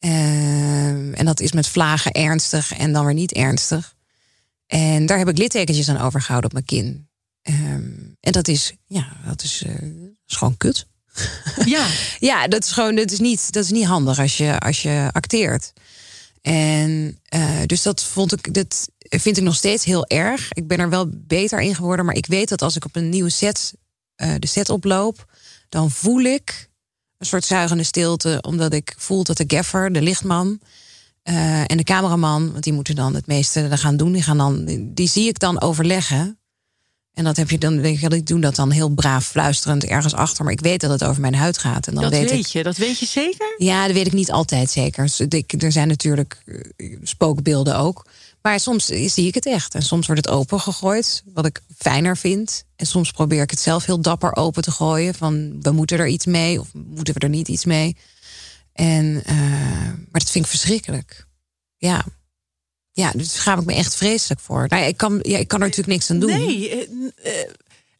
Uh, 0.00 1.18
en 1.18 1.24
dat 1.24 1.40
is 1.40 1.52
met 1.52 1.68
vlagen 1.68 2.12
ernstig 2.12 2.72
en 2.72 2.92
dan 2.92 3.04
weer 3.04 3.14
niet 3.14 3.32
ernstig. 3.32 3.94
En 4.66 5.06
daar 5.06 5.18
heb 5.18 5.28
ik 5.28 5.38
littekentjes 5.38 5.88
aan 5.88 6.00
overgehouden 6.00 6.50
op 6.50 6.52
mijn 6.52 6.64
kin. 6.64 7.08
Um, 7.42 8.16
en 8.20 8.32
dat 8.32 8.48
is, 8.48 8.72
ja, 8.86 9.16
dat 9.26 9.42
is, 9.42 9.62
uh, 9.66 9.74
is 10.26 10.36
gewoon 10.36 10.56
kut. 10.56 10.86
Ja. 11.64 11.86
ja, 12.18 12.48
dat 12.48 12.64
is 12.64 12.72
gewoon, 12.72 12.94
dat 12.94 13.10
is 13.10 13.18
niet, 13.18 13.52
dat 13.52 13.64
is 13.64 13.70
niet 13.70 13.84
handig 13.84 14.18
als 14.18 14.36
je, 14.36 14.58
als 14.58 14.82
je 14.82 15.08
acteert. 15.12 15.72
En 16.42 17.18
uh, 17.34 17.60
dus 17.66 17.82
dat 17.82 18.02
vond 18.02 18.32
ik, 18.32 18.54
dat 18.54 18.88
vind 18.98 19.36
ik 19.36 19.42
nog 19.42 19.54
steeds 19.54 19.84
heel 19.84 20.06
erg. 20.06 20.52
Ik 20.52 20.66
ben 20.66 20.78
er 20.78 20.90
wel 20.90 21.08
beter 21.12 21.60
in 21.60 21.74
geworden, 21.74 22.04
maar 22.04 22.14
ik 22.14 22.26
weet 22.26 22.48
dat 22.48 22.62
als 22.62 22.76
ik 22.76 22.84
op 22.84 22.96
een 22.96 23.08
nieuwe 23.08 23.30
set 23.30 23.74
uh, 24.16 24.34
de 24.38 24.46
set 24.46 24.68
oploop, 24.68 25.32
dan 25.68 25.90
voel 25.90 26.20
ik 26.20 26.70
een 27.18 27.26
soort 27.26 27.44
zuigende 27.44 27.82
stilte, 27.82 28.38
omdat 28.40 28.72
ik 28.72 28.94
voel 28.96 29.24
dat 29.24 29.36
de 29.36 29.44
gaffer, 29.46 29.92
de 29.92 30.02
lichtman 30.02 30.60
uh, 31.24 31.70
en 31.70 31.76
de 31.76 31.84
cameraman, 31.84 32.52
want 32.52 32.64
die 32.64 32.72
moeten 32.72 32.94
dan 32.94 33.14
het 33.14 33.26
meeste 33.26 33.76
gaan 33.76 33.96
doen, 33.96 34.12
die 34.12 34.22
gaan 34.22 34.36
dan, 34.38 34.64
die 34.94 35.08
zie 35.08 35.28
ik 35.28 35.38
dan 35.38 35.60
overleggen. 35.60 36.38
En 37.14 37.24
dat 37.24 37.36
heb 37.36 37.50
je 37.50 37.58
dan, 37.58 37.80
denk 37.80 38.00
ik, 38.00 38.12
ik 38.12 38.26
doe 38.26 38.40
dat 38.40 38.54
dan 38.54 38.70
heel 38.70 38.88
braaf 38.88 39.26
fluisterend 39.26 39.84
ergens 39.84 40.14
achter, 40.14 40.44
maar 40.44 40.52
ik 40.52 40.60
weet 40.60 40.80
dat 40.80 40.90
het 40.90 41.04
over 41.04 41.20
mijn 41.20 41.34
huid 41.34 41.58
gaat. 41.58 41.86
En 41.86 41.94
dan 41.94 42.02
dat 42.02 42.12
weet, 42.12 42.30
weet 42.30 42.38
ik, 42.38 42.46
je, 42.46 42.62
dat 42.62 42.76
weet 42.76 42.98
je 42.98 43.06
zeker? 43.06 43.54
Ja, 43.56 43.86
dat 43.86 43.96
weet 43.96 44.06
ik 44.06 44.12
niet 44.12 44.30
altijd 44.30 44.70
zeker. 44.70 45.02
Dus 45.02 45.20
ik, 45.20 45.62
er 45.62 45.72
zijn 45.72 45.88
natuurlijk 45.88 46.42
eh, 46.76 46.96
spookbeelden 47.02 47.76
ook. 47.76 48.06
Maar 48.46 48.60
soms 48.60 48.84
zie 48.86 49.26
ik 49.26 49.34
het 49.34 49.46
echt. 49.46 49.74
En 49.74 49.82
soms 49.82 50.06
wordt 50.06 50.26
het 50.26 50.34
open 50.34 50.60
gegooid, 50.60 51.22
wat 51.32 51.46
ik 51.46 51.60
fijner 51.76 52.16
vind. 52.16 52.64
En 52.76 52.86
soms 52.86 53.10
probeer 53.10 53.42
ik 53.42 53.50
het 53.50 53.60
zelf 53.60 53.84
heel 53.84 54.00
dapper 54.00 54.36
open 54.36 54.62
te 54.62 54.70
gooien. 54.70 55.14
Van 55.14 55.62
we 55.62 55.70
moeten 55.70 55.98
er 55.98 56.06
iets 56.06 56.26
mee 56.26 56.60
of 56.60 56.68
moeten 56.72 57.14
we 57.14 57.20
er 57.20 57.28
niet 57.28 57.48
iets 57.48 57.64
mee. 57.64 57.96
En, 58.72 59.04
uh, 59.04 59.30
maar 60.10 60.20
dat 60.20 60.30
vind 60.30 60.44
ik 60.44 60.50
verschrikkelijk. 60.50 61.26
Ja. 61.76 62.04
Ja, 62.92 63.10
dus 63.10 63.32
daar 63.32 63.40
schaam 63.40 63.58
ik 63.58 63.66
me 63.66 63.74
echt 63.74 63.94
vreselijk 63.94 64.40
voor. 64.40 64.66
Nou, 64.68 64.82
ja, 64.82 64.88
ik, 64.88 64.96
kan, 64.96 65.18
ja, 65.22 65.38
ik 65.38 65.48
kan 65.48 65.60
er 65.60 65.66
natuurlijk 65.66 65.96
niks 65.96 66.10
aan 66.10 66.18
doen. 66.18 66.30
Nee, 66.30 66.70
uh, 66.70 67.08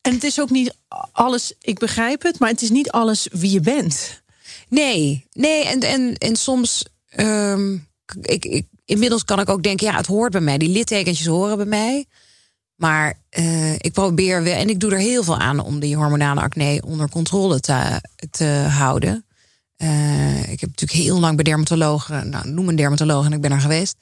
en 0.00 0.12
het 0.12 0.24
is 0.24 0.40
ook 0.40 0.50
niet 0.50 0.74
alles, 1.12 1.52
ik 1.60 1.78
begrijp 1.78 2.22
het, 2.22 2.38
maar 2.38 2.50
het 2.50 2.62
is 2.62 2.70
niet 2.70 2.90
alles 2.90 3.28
wie 3.32 3.50
je 3.50 3.60
bent. 3.60 4.22
Nee, 4.68 5.26
nee, 5.32 5.64
en, 5.64 5.80
en, 5.80 6.16
en 6.18 6.36
soms. 6.36 6.84
Um, 7.16 7.88
ik, 8.22 8.44
ik, 8.44 8.66
inmiddels 8.84 9.24
kan 9.24 9.40
ik 9.40 9.48
ook 9.48 9.62
denken, 9.62 9.86
ja, 9.86 9.96
het 9.96 10.06
hoort 10.06 10.32
bij 10.32 10.40
mij. 10.40 10.58
Die 10.58 10.68
littekentjes 10.68 11.26
horen 11.26 11.56
bij 11.56 11.66
mij. 11.66 12.06
Maar 12.74 13.18
uh, 13.38 13.72
ik 13.72 13.92
probeer 13.92 14.42
wel, 14.42 14.54
en 14.54 14.68
ik 14.68 14.80
doe 14.80 14.90
er 14.90 14.98
heel 14.98 15.22
veel 15.22 15.38
aan 15.38 15.60
om 15.60 15.80
die 15.80 15.96
hormonale 15.96 16.40
acne 16.40 16.82
onder 16.86 17.08
controle 17.08 17.60
te, 17.60 18.00
te 18.30 18.44
houden. 18.68 19.24
Uh, 19.78 20.52
ik 20.52 20.60
heb 20.60 20.68
natuurlijk 20.68 21.00
heel 21.00 21.20
lang 21.20 21.34
bij 21.34 21.44
dermatologen, 21.44 22.28
nou, 22.28 22.48
noem 22.48 22.68
een 22.68 22.76
dermatoloog 22.76 23.24
en 23.24 23.32
ik 23.32 23.40
ben 23.40 23.52
er 23.52 23.60
geweest. 23.60 23.96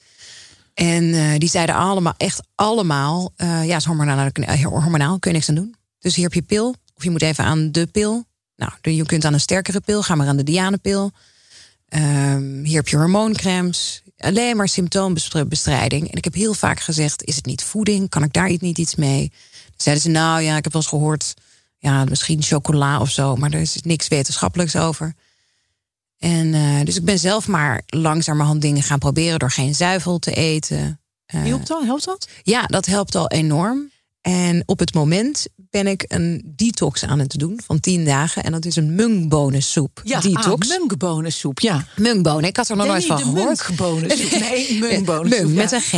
En 0.74 1.14
eh, 1.14 1.38
die 1.38 1.48
zeiden 1.48 1.74
allemaal, 1.74 2.14
echt 2.16 2.42
allemaal, 2.54 3.32
eh, 3.36 3.66
ja, 3.66 3.76
is 3.76 3.84
hormonaal, 3.84 4.28
eh, 4.32 4.64
hormonaal, 4.64 5.18
kun 5.18 5.30
je 5.30 5.36
niks 5.36 5.48
aan 5.48 5.54
doen. 5.54 5.74
Dus 5.98 6.14
hier 6.14 6.24
heb 6.24 6.34
je 6.34 6.42
pil, 6.42 6.74
of 6.94 7.04
je 7.04 7.10
moet 7.10 7.22
even 7.22 7.44
aan 7.44 7.72
de 7.72 7.86
pil. 7.86 8.24
Nou, 8.56 8.72
je 8.80 9.06
kunt 9.06 9.24
aan 9.24 9.32
een 9.32 9.40
sterkere 9.40 9.80
pil, 9.80 10.02
ga 10.02 10.14
maar 10.14 10.26
aan 10.26 10.36
de 10.36 10.42
Dianepil. 10.42 11.10
Um, 11.88 12.64
hier 12.64 12.76
heb 12.76 12.88
je 12.88 12.96
hormooncremes, 12.96 14.01
alleen 14.22 14.56
maar 14.56 14.68
symptoombestrijding. 14.68 16.10
En 16.10 16.16
ik 16.16 16.24
heb 16.24 16.34
heel 16.34 16.54
vaak 16.54 16.80
gezegd, 16.80 17.24
is 17.24 17.36
het 17.36 17.46
niet 17.46 17.62
voeding? 17.62 18.08
Kan 18.08 18.22
ik 18.22 18.32
daar 18.32 18.56
niet 18.60 18.78
iets 18.78 18.94
mee? 18.94 19.28
Dan 19.66 19.74
zeiden 19.76 20.04
ze, 20.04 20.10
nou 20.10 20.42
ja, 20.42 20.56
ik 20.56 20.64
heb 20.64 20.72
wel 20.72 20.82
eens 20.82 20.90
gehoord, 20.90 21.34
ja, 21.78 22.04
misschien 22.04 22.42
chocola 22.42 23.00
of 23.00 23.10
zo, 23.10 23.36
maar 23.36 23.52
er 23.52 23.60
is 23.60 23.78
niks 23.82 24.08
wetenschappelijks 24.08 24.76
over. 24.76 25.14
En 26.18 26.46
uh, 26.46 26.80
dus 26.84 26.96
ik 26.96 27.04
ben 27.04 27.18
zelf 27.18 27.48
maar 27.48 27.82
langzamerhand 27.86 28.60
dingen 28.60 28.82
gaan 28.82 28.98
proberen 28.98 29.38
door 29.38 29.50
geen 29.50 29.74
zuivel 29.74 30.18
te 30.18 30.34
eten. 30.34 31.00
Uh, 31.34 31.42
helpt 31.42 31.66
dat? 31.66 31.84
Helpt 31.84 32.04
dat? 32.04 32.28
Ja, 32.42 32.66
dat 32.66 32.86
helpt 32.86 33.14
al 33.14 33.28
enorm. 33.28 33.90
En 34.22 34.62
op 34.66 34.78
het 34.78 34.94
moment 34.94 35.46
ben 35.56 35.86
ik 35.86 36.04
een 36.08 36.52
detox 36.56 37.04
aan 37.04 37.18
het 37.18 37.38
doen 37.38 37.60
van 37.64 37.80
tien 37.80 38.04
dagen. 38.04 38.44
En 38.44 38.52
dat 38.52 38.64
is 38.64 38.76
een 38.76 38.94
mungbonensoep. 38.94 40.00
Ja, 40.04 40.20
detox. 40.20 40.70
Ah, 40.70 40.78
mungbonensoep, 40.78 41.60
ja. 41.60 41.86
Mungbonen, 41.96 42.48
ik 42.48 42.56
had 42.56 42.68
er 42.68 42.76
nog 42.76 42.86
nooit 42.86 43.06
van 43.06 43.18
gehoord. 43.18 43.68
Mungbonensoep. 43.68 44.40
Nee, 44.40 44.78
mungbonensoep. 44.78 45.42
Mung, 45.42 45.54
met 45.54 45.72
een 45.72 45.80
G. 45.80 45.92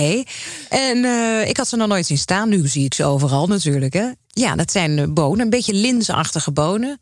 En 0.68 0.96
uh, 0.96 1.48
ik 1.48 1.56
had 1.56 1.68
ze 1.68 1.76
nog 1.76 1.88
nooit 1.88 2.06
zien 2.06 2.18
staan. 2.18 2.48
Nu 2.48 2.66
zie 2.66 2.84
ik 2.84 2.94
ze 2.94 3.04
overal 3.04 3.46
natuurlijk. 3.46 3.92
Hè. 3.92 4.10
Ja, 4.26 4.54
dat 4.54 4.70
zijn 4.70 5.14
bonen, 5.14 5.40
een 5.40 5.50
beetje 5.50 5.74
linsachtige 5.74 6.52
bonen. 6.52 7.00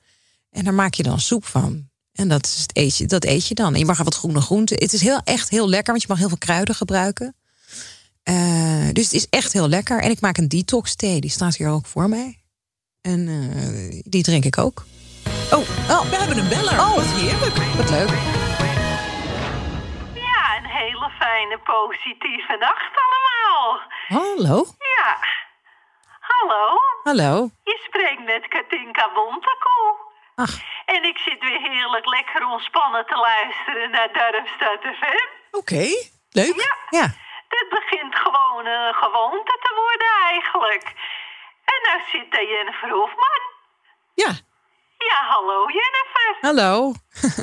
En 0.51 0.65
daar 0.65 0.75
maak 0.75 0.95
je 0.95 1.03
dan 1.03 1.21
soep 1.21 1.45
van. 1.45 1.91
En 2.13 2.29
dat, 2.29 2.47
is 2.47 2.63
het 2.63 2.77
eet 2.77 2.97
je, 2.97 3.07
dat 3.07 3.25
eet 3.25 3.47
je 3.47 3.55
dan. 3.55 3.73
En 3.73 3.79
je 3.79 3.85
mag 3.85 3.99
er 3.99 4.05
wat 4.05 4.15
groene 4.15 4.41
groenten. 4.41 4.79
Het 4.79 4.93
is 4.93 5.01
heel, 5.01 5.21
echt 5.25 5.49
heel 5.49 5.69
lekker, 5.69 5.91
want 5.91 6.03
je 6.03 6.09
mag 6.09 6.19
heel 6.19 6.29
veel 6.29 6.39
kruiden 6.39 6.75
gebruiken. 6.75 7.35
Uh, 8.31 8.89
dus 8.93 9.05
het 9.05 9.13
is 9.13 9.29
echt 9.29 9.53
heel 9.53 9.69
lekker. 9.69 10.01
En 10.01 10.11
ik 10.11 10.21
maak 10.21 10.37
een 10.37 10.49
detox 10.49 10.97
thee. 10.97 11.21
Die 11.21 11.31
staat 11.31 11.57
hier 11.57 11.69
ook 11.69 11.87
voor 11.87 12.09
mij. 12.09 12.39
En 13.01 13.21
uh, 13.29 14.03
die 14.05 14.23
drink 14.23 14.45
ik 14.45 14.59
ook. 14.59 14.85
Oh, 15.53 15.65
oh, 15.91 16.11
we 16.11 16.17
hebben 16.17 16.39
een 16.39 16.49
beller. 16.49 16.73
Oh, 16.73 16.95
wat 16.95 17.05
heerlijk. 17.05 17.57
Wat 17.77 17.91
leuk. 17.91 18.13
Ja, 20.15 20.57
een 20.59 20.71
hele 20.81 21.11
fijne, 21.19 21.59
positieve 21.59 22.57
nacht 22.61 22.93
allemaal. 23.05 23.81
Hallo. 24.09 24.67
Ja. 24.97 25.17
Hallo. 26.21 26.79
Hallo. 27.03 27.51
Je 27.65 27.81
spreekt 27.87 28.25
met 28.25 28.49
Katinka 28.49 29.11
Bontekoe. 29.15 30.11
Ach. 30.35 30.61
En 30.87 31.05
ik 31.05 31.19
zit 31.19 31.41
weer 31.41 31.61
heerlijk 31.61 32.07
lekker 32.07 32.47
ontspannen 32.47 33.07
te 33.07 33.17
luisteren 33.17 33.91
naar 33.91 34.13
Darmstad 34.13 34.81
FM. 34.81 35.29
Oké, 35.51 35.75
okay. 35.75 36.11
leuk. 36.31 36.57
Ja. 36.57 36.99
ja. 37.01 37.15
Gewoon 38.33 38.67
een 38.67 38.95
gewoonte 38.95 39.59
te 39.61 39.73
worden 39.75 40.13
eigenlijk. 40.31 40.85
En 41.65 41.79
nou 41.83 42.01
zit 42.11 42.33
daar 42.33 42.45
Jennifer 42.45 42.91
Hofman. 42.91 43.43
Ja. 44.15 44.31
Ja, 44.99 45.25
hallo 45.27 45.67
Jennifer. 45.67 46.37
Hallo. 46.41 46.93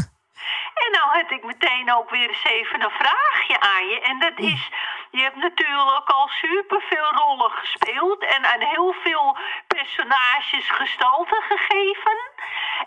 en 0.84 0.92
nou 0.92 1.06
had 1.18 1.32
ik 1.32 1.44
meteen 1.44 1.94
ook 1.94 2.10
weer 2.10 2.30
eens 2.30 2.44
even 2.44 2.84
een 2.84 2.98
vraagje 3.02 3.60
aan 3.60 3.88
je. 3.88 4.02
En 4.02 4.20
dat 4.20 4.38
is, 4.40 4.70
je 5.12 5.22
hebt 5.22 5.36
natuurlijk 5.36 6.10
al 6.10 6.28
superveel 6.28 7.14
rollen 7.14 7.52
gespeeld 7.52 8.24
en 8.24 8.46
aan 8.46 8.62
heel 8.62 8.94
veel 9.04 9.38
personages 9.68 10.70
gestalte 10.70 11.42
gegeven. 11.50 12.18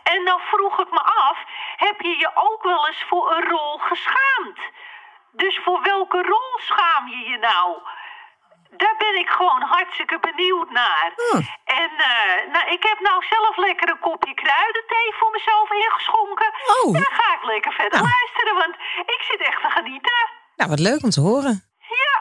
En 0.03 0.25
dan 0.25 0.41
vroeg 0.41 0.81
ik 0.81 0.91
me 0.91 1.03
af, 1.03 1.39
heb 1.77 2.01
je 2.01 2.19
je 2.19 2.31
ook 2.35 2.63
wel 2.63 2.87
eens 2.87 3.05
voor 3.09 3.37
een 3.37 3.49
rol 3.49 3.79
geschaamd? 3.79 4.59
Dus 5.33 5.61
voor 5.65 5.83
welke 5.83 6.21
rol 6.23 6.53
schaam 6.71 7.09
je 7.09 7.21
je 7.31 7.39
nou? 7.39 7.67
Daar 8.83 8.97
ben 8.99 9.15
ik 9.23 9.29
gewoon 9.29 9.63
hartstikke 9.63 10.19
benieuwd 10.29 10.71
naar. 10.71 11.13
Hm. 11.17 11.37
En 11.81 11.91
uh, 12.11 12.53
nou, 12.55 12.65
ik 12.77 12.83
heb 12.91 12.99
nou 13.09 13.19
zelf 13.35 13.57
lekker 13.57 13.89
een 13.91 14.05
kopje 14.09 14.35
kruidenthee 14.35 15.11
voor 15.19 15.31
mezelf 15.31 15.69
ingeschonken. 15.71 16.51
Oh. 16.77 16.97
En 16.97 17.03
dan 17.07 17.15
ga 17.21 17.29
ik 17.39 17.45
lekker 17.45 17.73
verder 17.73 17.99
Nou. 18.01 18.11
luisteren, 18.15 18.55
want 18.63 18.75
ik 19.15 19.21
zit 19.31 19.41
echt 19.49 19.63
te 19.63 19.71
genieten. 19.71 20.21
Nou, 20.57 20.71
wat 20.71 20.79
leuk 20.79 21.03
om 21.03 21.11
te 21.11 21.21
horen. 21.21 21.57
Ja, 22.03 22.19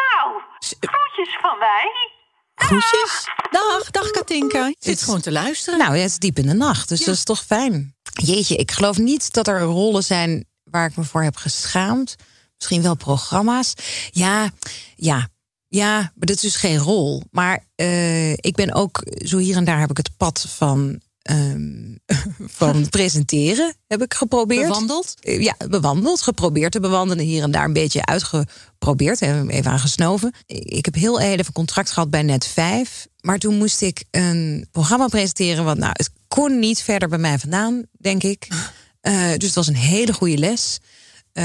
nou, 0.00 0.42
groetjes 0.80 1.36
van 1.40 1.58
mij. 1.58 2.12
Groetjes. 2.54 3.28
Dag, 3.50 3.90
dag 3.90 4.10
Katinka. 4.10 4.66
Je 4.66 4.76
zit 4.78 5.02
gewoon 5.02 5.20
te 5.20 5.32
luisteren. 5.32 5.78
Nou, 5.78 5.96
het 5.96 6.10
is 6.10 6.18
diep 6.18 6.36
in 6.36 6.46
de 6.46 6.54
nacht, 6.54 6.88
dus 6.88 7.04
dat 7.04 7.14
is 7.14 7.24
toch 7.24 7.40
fijn. 7.40 7.96
Jeetje, 8.12 8.56
ik 8.56 8.70
geloof 8.70 8.96
niet 8.96 9.34
dat 9.34 9.46
er 9.46 9.60
rollen 9.60 10.02
zijn 10.02 10.46
waar 10.74 10.88
ik 10.88 10.96
me 10.96 11.04
voor 11.04 11.22
heb 11.22 11.36
geschaamd. 11.36 12.16
Misschien 12.58 12.82
wel 12.82 12.94
programma's. 12.94 13.74
Ja, 14.10 14.50
ja, 14.96 15.28
ja, 15.68 15.96
maar 15.96 16.26
dat 16.26 16.36
is 16.36 16.42
dus 16.42 16.56
geen 16.56 16.78
rol. 16.78 17.22
Maar 17.30 17.64
uh, 17.76 18.32
ik 18.32 18.54
ben 18.54 18.74
ook, 18.74 19.02
zo 19.24 19.38
hier 19.38 19.56
en 19.56 19.64
daar 19.64 19.80
heb 19.80 19.90
ik 19.90 19.96
het 19.96 20.16
pad 20.16 20.46
van, 20.48 21.00
um, 21.30 21.98
van 22.60 22.88
presenteren 22.98 23.74
heb 23.86 24.02
ik 24.02 24.14
geprobeerd. 24.14 24.66
Bewandeld? 24.68 25.14
Ja, 25.20 25.54
bewandeld. 25.68 26.22
Geprobeerd 26.22 26.72
te 26.72 26.80
bewandelen. 26.80 27.24
Hier 27.24 27.42
en 27.42 27.50
daar 27.50 27.64
een 27.64 27.72
beetje 27.72 28.04
uitgeprobeerd. 28.04 29.20
Even 29.20 29.70
aan 29.70 29.78
gesnoven. 29.78 30.34
Ik 30.46 30.84
heb 30.84 30.94
heel 30.94 31.20
even 31.20 31.52
contract 31.52 31.90
gehad 31.90 32.10
bij 32.10 32.22
Net 32.22 32.46
5. 32.46 33.06
Maar 33.20 33.38
toen 33.38 33.58
moest 33.58 33.82
ik 33.82 34.04
een 34.10 34.68
programma 34.70 35.06
presenteren. 35.06 35.64
Wat 35.64 35.78
nou, 35.78 35.92
het 35.92 36.10
kon 36.28 36.58
niet 36.58 36.82
verder 36.82 37.08
bij 37.08 37.18
mij 37.18 37.38
vandaan, 37.38 37.82
denk 37.92 38.22
ik. 38.22 38.48
Uh, 39.06 39.30
dus 39.32 39.46
het 39.46 39.54
was 39.54 39.66
een 39.66 39.76
hele 39.76 40.12
goede 40.12 40.38
les. 40.38 40.78
Uh, 41.32 41.44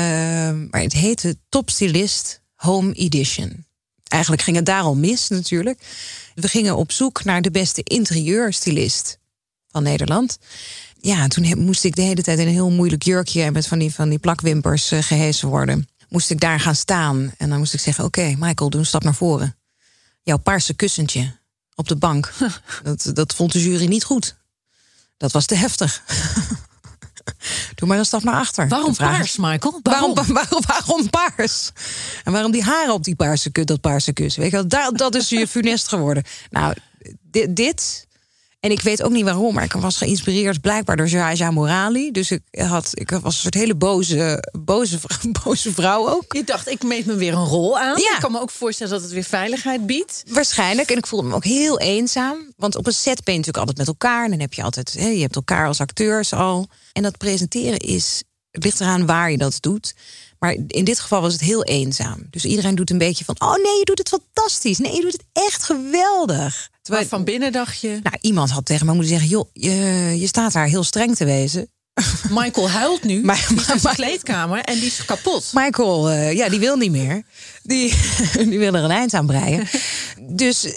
maar 0.70 0.82
het 0.82 0.94
heette 0.94 1.38
Top 1.50 1.70
Stylist 1.70 2.42
Home 2.56 2.94
Edition. 2.94 3.66
Eigenlijk 4.08 4.42
ging 4.42 4.56
het 4.56 4.66
daar 4.66 4.82
al 4.82 4.96
mis 4.96 5.28
natuurlijk. 5.28 5.82
We 6.36 6.48
gingen 6.48 6.76
op 6.76 6.92
zoek 6.92 7.24
naar 7.24 7.42
de 7.42 7.52
beste 7.52 7.84
interieurstylist 7.84 9.20
van 9.68 9.84
Nederland. 9.84 10.38
Ja, 11.02 11.28
toen 11.28 11.64
moest 11.64 11.84
ik 11.84 11.96
de 11.96 12.02
hele 12.02 12.22
tijd 12.22 12.40
in 12.40 12.48
een 12.48 12.54
heel 12.54 12.72
moeilijk 12.72 13.04
jurkje 13.04 13.52
met 13.52 13.68
van 13.68 13.80
die, 13.80 13.94
van 13.94 14.10
die 14.10 14.20
plakwimpers 14.20 14.92
uh, 14.92 15.02
gehezen 15.02 15.48
worden. 15.48 15.88
Moest 16.10 16.30
ik 16.30 16.40
daar 16.40 16.60
gaan 16.60 16.76
staan 16.76 17.34
en 17.38 17.50
dan 17.50 17.58
moest 17.58 17.74
ik 17.74 17.80
zeggen: 17.80 18.04
Oké, 18.04 18.20
okay, 18.20 18.36
Michael, 18.40 18.70
doe 18.70 18.80
een 18.80 18.86
stap 18.86 19.04
naar 19.04 19.16
voren. 19.16 19.56
Jouw 20.24 20.38
paarse 20.38 20.74
kussentje 20.74 21.38
op 21.76 21.88
de 21.88 21.96
bank. 21.96 22.34
dat, 22.84 23.12
dat 23.14 23.36
vond 23.36 23.52
de 23.52 23.62
jury 23.62 23.86
niet 23.86 24.04
goed. 24.04 24.36
Dat 25.18 25.32
was 25.32 25.46
te 25.46 25.56
heftig. 25.56 26.04
Doe 27.76 27.88
maar 27.88 27.98
een 27.98 28.06
stap 28.06 28.24
naar 28.24 28.36
achter. 28.36 28.68
Waarom 28.68 28.96
paars, 28.96 29.38
Michael? 29.38 29.80
Waarom? 29.84 30.14
Waarom, 30.14 30.34
waarom, 30.40 30.62
waarom 30.68 31.10
paars? 31.10 31.72
En 32.24 32.32
waarom 32.32 32.52
die 32.52 32.64
haren 32.64 32.94
op 32.94 33.04
die 33.04 33.16
paarse, 33.16 33.52
dat 33.52 33.82
paarse 33.82 34.14
kus? 34.14 34.36
Weet 34.36 34.52
je 34.52 34.68
dat, 34.68 34.98
dat 34.98 35.16
is 35.16 35.30
je 35.30 35.48
funest 35.58 35.88
geworden. 35.88 36.24
Nou, 36.50 36.74
dit, 37.22 37.56
dit. 37.56 38.08
En 38.60 38.72
ik 38.72 38.82
weet 38.82 39.04
ook 39.04 39.12
niet 39.12 39.24
waarom, 39.24 39.54
maar 39.54 39.64
ik 39.64 39.72
was 39.72 39.98
geïnspireerd 39.98 40.62
blijkbaar 40.62 40.98
door 40.98 41.08
Jaja 41.08 41.52
Morali. 41.52 42.12
Dus 42.12 42.32
ik, 42.32 42.42
had, 42.52 42.90
ik 42.94 43.10
was 43.10 43.24
een 43.24 43.42
soort 43.42 43.54
hele 43.54 43.76
boze, 43.76 44.44
boze, 44.60 45.00
boze 45.44 45.74
vrouw 45.74 46.10
ook. 46.10 46.34
Je 46.34 46.44
dacht, 46.44 46.70
ik 46.70 46.84
meet 46.84 47.06
me 47.06 47.16
weer 47.16 47.34
een 47.34 47.46
rol 47.46 47.80
aan. 47.80 47.98
Ja. 47.98 48.14
Ik 48.14 48.20
kan 48.20 48.32
me 48.32 48.40
ook 48.40 48.52
voorstellen 48.52 48.94
dat 48.94 49.02
het 49.02 49.12
weer 49.12 49.24
veiligheid 49.24 49.86
biedt. 49.86 50.24
Waarschijnlijk. 50.28 50.92
En 50.92 50.98
ik 50.98 51.08
voelde 51.08 51.28
me 51.28 51.36
ook 51.36 51.44
heel 51.44 51.80
eenzaam. 51.80 52.54
Want 52.58 52.76
op 52.76 52.88
een 52.88 52.94
set 52.94 53.24
ben 53.24 53.34
je 53.34 53.40
natuurlijk 53.40 53.58
altijd 53.58 53.78
met 53.78 53.88
elkaar. 53.88 54.24
En 54.24 54.30
dan 54.30 54.40
heb 54.40 54.54
je 54.54 54.64
altijd, 54.64 54.94
hè, 54.94 55.08
je 55.08 55.22
hebt 55.22 55.36
elkaar 55.36 55.68
als 55.68 55.82
acteurs 55.82 56.34
al. 56.34 56.68
En 56.94 57.04
dat 57.04 57.18
presenteren 57.18 57.80
is, 57.80 58.24
het 58.52 58.64
ligt 58.64 58.80
eraan 58.80 59.06
waar 59.06 59.32
je 59.32 59.38
dat 59.38 59.58
doet. 59.60 59.94
Maar 60.40 60.56
in 60.68 60.84
dit 60.84 61.00
geval 61.00 61.22
was 61.22 61.34
het 61.34 61.42
heel 61.42 61.64
eenzaam. 61.64 62.28
Dus 62.30 62.46
iedereen 62.46 62.76
doet 62.76 62.90
een 62.90 62.98
beetje 62.98 63.26
van: 63.26 63.36
oh 63.40 63.56
nee, 63.56 63.80
je 63.80 63.86
doet 63.86 63.98
het 63.98 64.10
fantastisch. 64.10 64.78
Nee, 64.78 64.96
je 64.96 65.02
doet 65.02 65.14
het 65.14 65.26
echt 65.34 65.64
geweldig. 65.64 66.70
Terwijl 66.90 67.10
van 67.10 67.24
binnen 67.24 67.52
dacht 67.52 67.82
je. 67.82 68.00
Nou, 68.04 68.16
iemand 68.22 68.50
had 68.50 68.66
tegen 68.66 68.86
me 68.86 68.92
moeten 68.94 69.12
zeggen: 69.12 69.30
joh, 69.30 69.50
je, 69.54 69.76
je 70.20 70.28
staat 70.28 70.54
daar 70.54 70.68
heel 70.68 70.84
streng 70.84 71.16
te 71.16 71.26
wezen. 71.26 71.70
Michael 72.30 72.70
huilt 72.70 73.04
nu. 73.04 73.24
Maar, 73.26 73.48
in 73.50 73.56
de 73.56 73.92
kleedkamer 73.94 74.60
en 74.60 74.76
die 74.76 74.86
is 74.86 75.06
kapot. 75.06 75.50
Michael, 75.54 76.12
uh, 76.12 76.34
ja, 76.34 76.50
die 76.50 76.60
wil 76.60 76.76
niet 76.76 76.92
meer. 76.92 77.24
Die, 77.64 77.94
die 78.50 78.60
wil 78.60 78.74
er 78.74 78.84
een 78.84 78.92
eind 78.92 79.14
aan 79.14 79.26
breien. 79.26 79.68
dus 80.22 80.66
uh, 80.66 80.72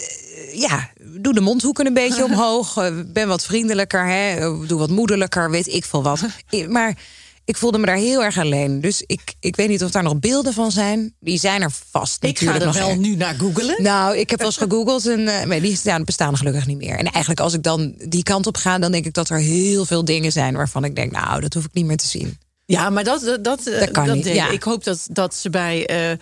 ja, 0.53 0.89
doe 0.97 1.33
de 1.33 1.41
mondhoeken 1.41 1.85
een 1.85 1.93
beetje 1.93 2.23
omhoog. 2.23 2.77
Uh, 2.77 2.99
ben 3.05 3.27
wat 3.27 3.43
vriendelijker, 3.43 4.05
hè? 4.07 4.39
doe 4.67 4.79
wat 4.79 4.89
moederlijker, 4.89 5.51
weet 5.51 5.67
ik 5.67 5.85
veel 5.85 6.03
wat. 6.03 6.21
maar 6.67 6.97
ik 7.45 7.57
voelde 7.57 7.77
me 7.77 7.85
daar 7.85 7.95
heel 7.95 8.23
erg 8.23 8.37
alleen. 8.37 8.81
Dus 8.81 9.03
ik, 9.05 9.33
ik 9.39 9.55
weet 9.55 9.69
niet 9.69 9.83
of 9.83 9.91
daar 9.91 10.03
nog 10.03 10.19
beelden 10.19 10.53
van 10.53 10.71
zijn. 10.71 11.13
Die 11.19 11.39
zijn 11.39 11.61
er 11.61 11.71
vast. 11.91 12.23
Ik 12.23 12.39
ga 12.39 12.53
er 12.53 12.65
nog 12.65 12.77
wel 12.77 12.95
nu 12.95 13.15
naar 13.15 13.35
googelen. 13.35 13.83
Nou, 13.83 14.17
ik 14.17 14.29
heb 14.29 14.39
wel 14.39 14.47
eens 14.47 14.57
gegoogeld 14.57 15.05
en 15.05 15.19
uh, 15.19 15.43
maar 15.43 15.61
die 15.61 15.75
staan, 15.75 16.03
bestaan 16.03 16.37
gelukkig 16.37 16.65
niet 16.65 16.77
meer. 16.77 16.97
En 16.97 17.05
eigenlijk 17.05 17.39
als 17.39 17.53
ik 17.53 17.63
dan 17.63 17.95
die 18.07 18.23
kant 18.23 18.47
op 18.47 18.57
ga, 18.57 18.79
dan 18.79 18.91
denk 18.91 19.05
ik 19.05 19.13
dat 19.13 19.29
er 19.29 19.37
heel 19.37 19.85
veel 19.85 20.05
dingen 20.05 20.31
zijn 20.31 20.55
waarvan 20.55 20.83
ik 20.83 20.95
denk, 20.95 21.11
nou, 21.11 21.41
dat 21.41 21.53
hoef 21.53 21.63
ik 21.63 21.73
niet 21.73 21.85
meer 21.85 21.97
te 21.97 22.07
zien. 22.07 22.37
Ja, 22.65 22.89
maar 22.89 23.03
dat, 23.03 23.21
dat, 23.21 23.43
dat, 23.43 23.63
Dat 23.63 23.91
kan 23.91 24.05
dat 24.05 24.15
niet, 24.15 24.23
deed- 24.23 24.35
ja. 24.35 24.47
Ik 24.49 24.63
hoop 24.63 24.83
dat, 24.83 25.07
dat 25.11 25.35
ze 25.35 25.49
bij 25.49 25.85
eh, 25.85 26.17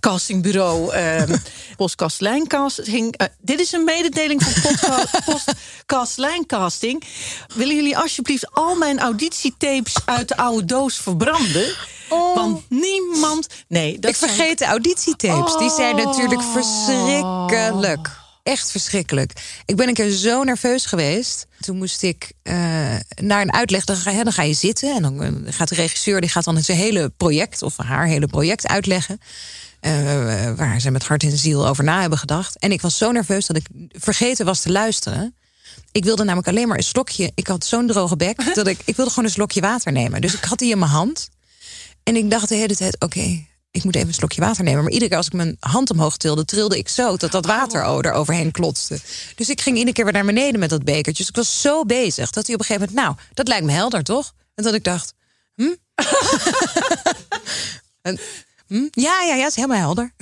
castingbureau 0.00 0.90
eh 0.94 1.22
Podcast 1.76 2.20
Lijncasting... 2.20 3.16
eh, 3.16 3.26
dit 3.40 3.60
is 3.60 3.72
een 3.72 3.84
mededeling 3.84 4.42
van 4.42 5.06
Podcast 5.24 6.16
Lijncasting. 6.26 7.02
Willen 7.54 7.74
jullie 7.74 7.98
alsjeblieft 7.98 8.50
al 8.54 8.74
mijn 8.74 9.00
auditietapes 9.00 9.94
uit 10.04 10.28
de 10.28 10.36
oude 10.36 10.64
doos 10.64 10.96
verbranden? 10.96 11.74
Want 12.34 12.62
niemand... 12.68 13.46
Nee, 13.68 13.98
dat 13.98 14.04
Oh. 14.04 14.10
ik 14.10 14.16
vergeet 14.28 14.58
de 14.58 14.64
auditietapes. 14.64 15.56
Die 15.56 15.70
zijn 15.70 15.96
natuurlijk 15.96 16.40
Oh. 16.40 16.52
verschrikkelijk. 16.52 18.10
Echt 18.44 18.70
verschrikkelijk. 18.70 19.32
Ik 19.64 19.76
ben 19.76 19.88
een 19.88 19.94
keer 19.94 20.10
zo 20.10 20.42
nerveus 20.42 20.86
geweest. 20.86 21.46
Toen 21.60 21.76
moest 21.76 22.02
ik 22.02 22.32
eh, 22.42 22.54
naar 23.14 23.40
een 23.40 23.52
uitleg. 23.52 23.84
Dan 23.84 23.96
ga, 23.96 24.12
hè, 24.12 24.22
dan 24.22 24.32
ga 24.32 24.42
je 24.42 24.52
zitten 24.54 24.94
en 24.94 25.02
dan 25.02 25.22
eh, 25.22 25.52
gaat 25.52 25.68
de 25.68 25.74
regisseur 25.74 26.20
die 26.20 26.30
gaat 26.30 26.44
dan 26.44 26.62
zijn 26.62 26.78
hele 26.78 27.08
project 27.16 27.62
of 27.62 27.76
haar 27.76 28.06
hele 28.06 28.26
project 28.26 28.66
uitleggen. 28.66 29.18
eh, 29.80 30.52
waar 30.56 30.80
ze 30.80 30.90
met 30.90 31.04
hart 31.06 31.22
en 31.22 31.38
ziel 31.38 31.66
over 31.68 31.84
na 31.84 32.00
hebben 32.00 32.18
gedacht. 32.18 32.58
En 32.58 32.72
ik 32.72 32.80
was 32.80 32.98
zo 32.98 33.12
nerveus 33.12 33.46
dat 33.46 33.56
ik 33.56 33.66
vergeten 33.90 34.44
was 34.46 34.60
te 34.60 34.70
luisteren. 34.70 35.34
Ik 35.92 36.04
wilde 36.04 36.24
namelijk 36.24 36.48
alleen 36.48 36.68
maar 36.68 36.76
een 36.76 36.82
slokje. 36.82 37.32
Ik 37.34 37.46
had 37.46 37.64
zo'n 37.66 37.86
droge 37.86 38.16
bek 38.16 38.44
dat 38.54 38.66
ik, 38.66 38.80
ik 38.84 38.96
wilde 38.96 39.10
gewoon 39.10 39.24
een 39.24 39.34
slokje 39.34 39.60
water 39.60 39.92
nemen. 39.92 40.20
Dus 40.20 40.34
ik 40.34 40.44
had 40.44 40.58
die 40.58 40.70
in 40.70 40.78
mijn 40.78 40.90
hand. 40.90 41.28
En 42.02 42.16
ik 42.16 42.30
dacht 42.30 42.48
de 42.48 42.54
hele 42.54 42.76
tijd, 42.76 43.00
oké, 43.00 43.44
ik 43.74 43.84
moet 43.84 43.94
even 43.94 44.08
een 44.08 44.14
slokje 44.14 44.40
water 44.40 44.64
nemen. 44.64 44.82
Maar 44.82 44.92
iedere 44.92 45.08
keer 45.08 45.18
als 45.18 45.26
ik 45.26 45.32
mijn 45.32 45.56
hand 45.60 45.90
omhoog 45.90 46.16
tilde, 46.16 46.44
trilde 46.44 46.78
ik 46.78 46.88
zo 46.88 47.16
dat 47.16 47.32
dat 47.32 47.46
water 47.46 48.04
er 48.04 48.12
overheen 48.12 48.50
klotste. 48.50 48.98
Dus 49.34 49.48
ik 49.48 49.60
ging 49.60 49.76
iedere 49.76 49.94
keer 49.94 50.04
weer 50.04 50.12
naar 50.12 50.24
beneden 50.24 50.60
met 50.60 50.70
dat 50.70 50.84
bekertje. 50.84 51.22
Dus 51.22 51.28
ik 51.28 51.36
was 51.36 51.60
zo 51.60 51.84
bezig 51.84 52.30
dat 52.30 52.46
hij 52.46 52.54
op 52.54 52.60
een 52.60 52.66
gegeven 52.66 52.88
moment, 52.88 53.06
nou, 53.06 53.28
dat 53.34 53.48
lijkt 53.48 53.64
me 53.64 53.72
helder, 53.72 54.02
toch? 54.02 54.34
En 54.54 54.64
dat 54.64 54.74
ik 54.74 54.84
dacht, 54.84 55.14
hm? 55.54 55.74
en, 58.02 58.18
hm? 58.66 58.88
Ja, 58.90 59.22
ja, 59.22 59.34
ja, 59.34 59.46
is 59.46 59.54
helemaal 59.54 59.78
helder. 59.78 60.12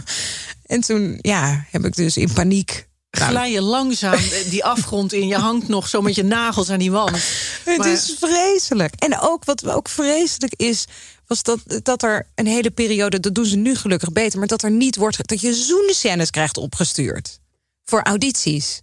en 0.66 0.80
toen, 0.80 1.18
ja, 1.20 1.64
heb 1.70 1.84
ik 1.84 1.96
dus 1.96 2.16
in 2.16 2.32
paniek. 2.32 2.88
Nou, 3.10 3.30
Glij 3.30 3.50
je 3.50 3.60
langzaam 3.62 4.20
die 4.50 4.64
afgrond 4.64 5.12
in. 5.12 5.26
Je 5.28 5.34
hangt 5.36 5.68
nog 5.68 5.88
zo 5.88 6.00
met 6.00 6.14
je 6.14 6.22
nagels 6.24 6.68
aan 6.70 6.78
die 6.78 6.90
wand. 6.90 7.16
Het 7.64 7.76
Maar- 7.78 7.88
is 7.92 8.16
vreselijk. 8.20 8.94
En 8.94 9.18
ook 9.20 9.44
wat 9.44 9.66
ook 9.68 9.88
vreselijk 9.88 10.52
is, 10.56 10.84
was 11.26 11.42
dat, 11.42 11.60
dat 11.82 12.02
er 12.02 12.26
een 12.34 12.46
hele 12.46 12.70
periode, 12.70 13.20
dat 13.20 13.34
doen 13.34 13.44
ze 13.46 13.56
nu 13.56 13.74
gelukkig 13.76 14.12
beter, 14.12 14.38
maar 14.38 14.48
dat 14.48 14.62
er 14.62 14.70
niet 14.70 14.96
wordt, 14.96 15.28
dat 15.28 15.40
je 15.40 15.54
zoenscènes 15.54 16.30
krijgt 16.30 16.56
opgestuurd 16.56 17.38
voor 17.84 18.02
audities. 18.02 18.80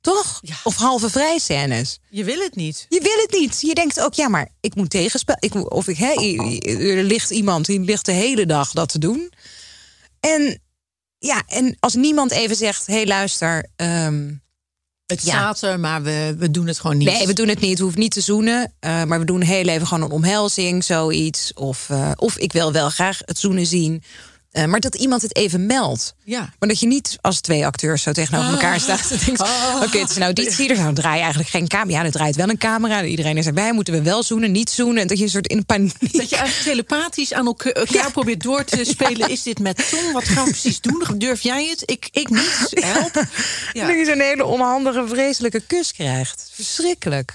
Toch? 0.00 0.38
Ja. 0.42 0.54
Of 0.64 0.76
halve 0.76 1.10
vrij 1.10 1.38
scènes. 1.38 1.98
Je 2.10 2.24
wil 2.24 2.38
het 2.38 2.54
niet. 2.56 2.86
Je 2.88 3.00
wil 3.00 3.16
het 3.22 3.40
niet. 3.40 3.60
Je 3.60 3.74
denkt 3.74 4.00
ook, 4.00 4.14
ja, 4.14 4.28
maar 4.28 4.48
ik 4.60 4.74
moet 4.74 4.90
tegenspel. 4.90 5.36
Ik, 5.38 5.54
moet- 5.54 5.70
of 5.70 5.88
ik, 5.88 5.96
hè, 5.96 6.12
er 6.96 7.02
ligt 7.02 7.30
iemand 7.30 7.66
die 7.66 7.80
ligt 7.80 8.04
de 8.04 8.12
hele 8.12 8.46
dag 8.46 8.70
dat 8.70 8.88
te 8.88 8.98
doen. 8.98 9.32
En 10.20 10.60
ja, 11.26 11.42
en 11.46 11.76
als 11.80 11.94
niemand 11.94 12.30
even 12.30 12.56
zegt: 12.56 12.86
hé, 12.86 12.94
hey, 12.94 13.06
luister. 13.06 13.66
ehm, 13.76 14.32
Het 15.06 15.22
Ja. 15.22 15.28
staat 15.30 15.62
er, 15.62 15.80
maar 15.80 16.02
we, 16.02 16.34
we 16.38 16.50
doen 16.50 16.66
het 16.66 16.78
gewoon 16.80 16.96
niet. 16.98 17.08
Nee, 17.08 17.26
we 17.26 17.32
doen 17.32 17.48
het 17.48 17.60
niet. 17.60 17.76
We 17.76 17.82
hoeven 17.82 18.00
niet 18.00 18.12
te 18.12 18.20
zoenen. 18.20 18.72
eh, 18.78 19.04
maar 19.04 19.18
we 19.18 19.24
doen 19.24 19.40
heel 19.40 19.64
even 19.66 19.86
gewoon 19.86 20.02
een 20.04 20.10
omhelzing, 20.10 20.84
zoiets. 20.84 21.52
Of, 21.54 21.90
eh, 21.90 22.10
of 22.16 22.36
ik 22.38 22.52
wil 22.52 22.72
wel 22.72 22.90
graag 22.90 23.18
het 23.24 23.38
zoenen 23.38 23.66
zien. 23.66 24.02
Eh, 24.56 24.64
maar 24.64 24.80
dat 24.80 24.94
iemand 24.94 25.22
het 25.22 25.36
even 25.36 25.66
meldt. 25.66 26.14
Ja. 26.24 26.38
Maar 26.58 26.68
dat 26.68 26.80
je 26.80 26.86
niet 26.86 27.18
als 27.20 27.40
twee 27.40 27.66
acteurs 27.66 28.02
zo 28.02 28.12
tegenover 28.12 28.50
elkaar 28.52 28.74
Ah. 28.74 28.80
staat. 28.80 29.10
En 29.10 29.18
denkt, 29.24 29.40
oké, 29.84 29.98
het 29.98 30.10
is 30.10 30.16
een 30.16 30.22
auditie. 30.22 30.68
Er 30.74 30.94
draaien 30.94 31.20
eigenlijk 31.20 31.48
geen 31.50 31.68
camera. 31.68 31.98
Ja, 31.98 32.04
er 32.04 32.10
draait 32.12 32.36
wel 32.36 32.48
een 32.48 32.58
camera. 32.58 33.04
Iedereen 33.04 33.36
is 33.36 33.46
erbij. 33.46 33.72
Moeten 33.72 33.94
we 33.94 34.02
wel 34.02 34.22
zoenen, 34.22 34.52
niet 34.52 34.70
zoenen. 34.70 35.02
En 35.02 35.06
dat 35.06 35.18
je 35.18 35.24
een 35.24 35.30
soort 35.30 35.46
in 35.46 35.66
paniek... 35.66 36.12
Dat 36.12 36.28
je 36.30 36.36
eigenlijk 36.36 36.68
telepathisch 36.86 37.32
aan 37.32 37.46
elkaar, 37.46 37.72
elkaar 37.72 37.94
Ja. 37.94 38.10
probeert 38.10 38.42
door 38.42 38.64
te 38.64 38.84
spelen. 38.94 39.30
Is 39.30 39.42
dit 39.42 39.58
met 39.58 39.88
Tom? 39.90 40.12
Wat 40.12 40.24
gaan 40.24 40.44
we 40.44 40.50
precies 40.50 40.80
doen? 40.80 41.04
Durf 41.18 41.40
jij 41.40 41.66
het? 41.66 41.82
Ik, 41.90 42.08
ik 42.10 42.28
niet. 42.30 42.68
Help. 42.70 43.14
Ja. 43.72 43.86
Dat 43.86 43.96
je 43.96 44.04
zo'n 44.04 44.20
hele 44.20 44.44
onhandige, 44.44 45.04
vreselijke 45.08 45.60
kus 45.60 45.92
krijgt. 45.92 46.50
Verschrikkelijk. 46.52 47.34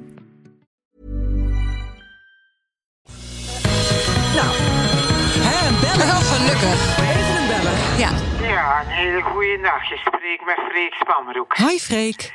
Even 6.61 7.35
een 7.41 7.47
bellen. 7.47 7.97
Ja. 7.97 8.11
Ja, 8.47 8.79
een 8.81 8.87
hele 8.87 9.21
goede 9.21 9.57
nacht. 9.57 9.87
Je 9.87 9.97
spreekt 9.97 10.45
met 10.45 10.59
Freek 10.69 10.93
Spammeroek. 10.93 11.57
Hi 11.57 11.79
Freek. 11.79 12.33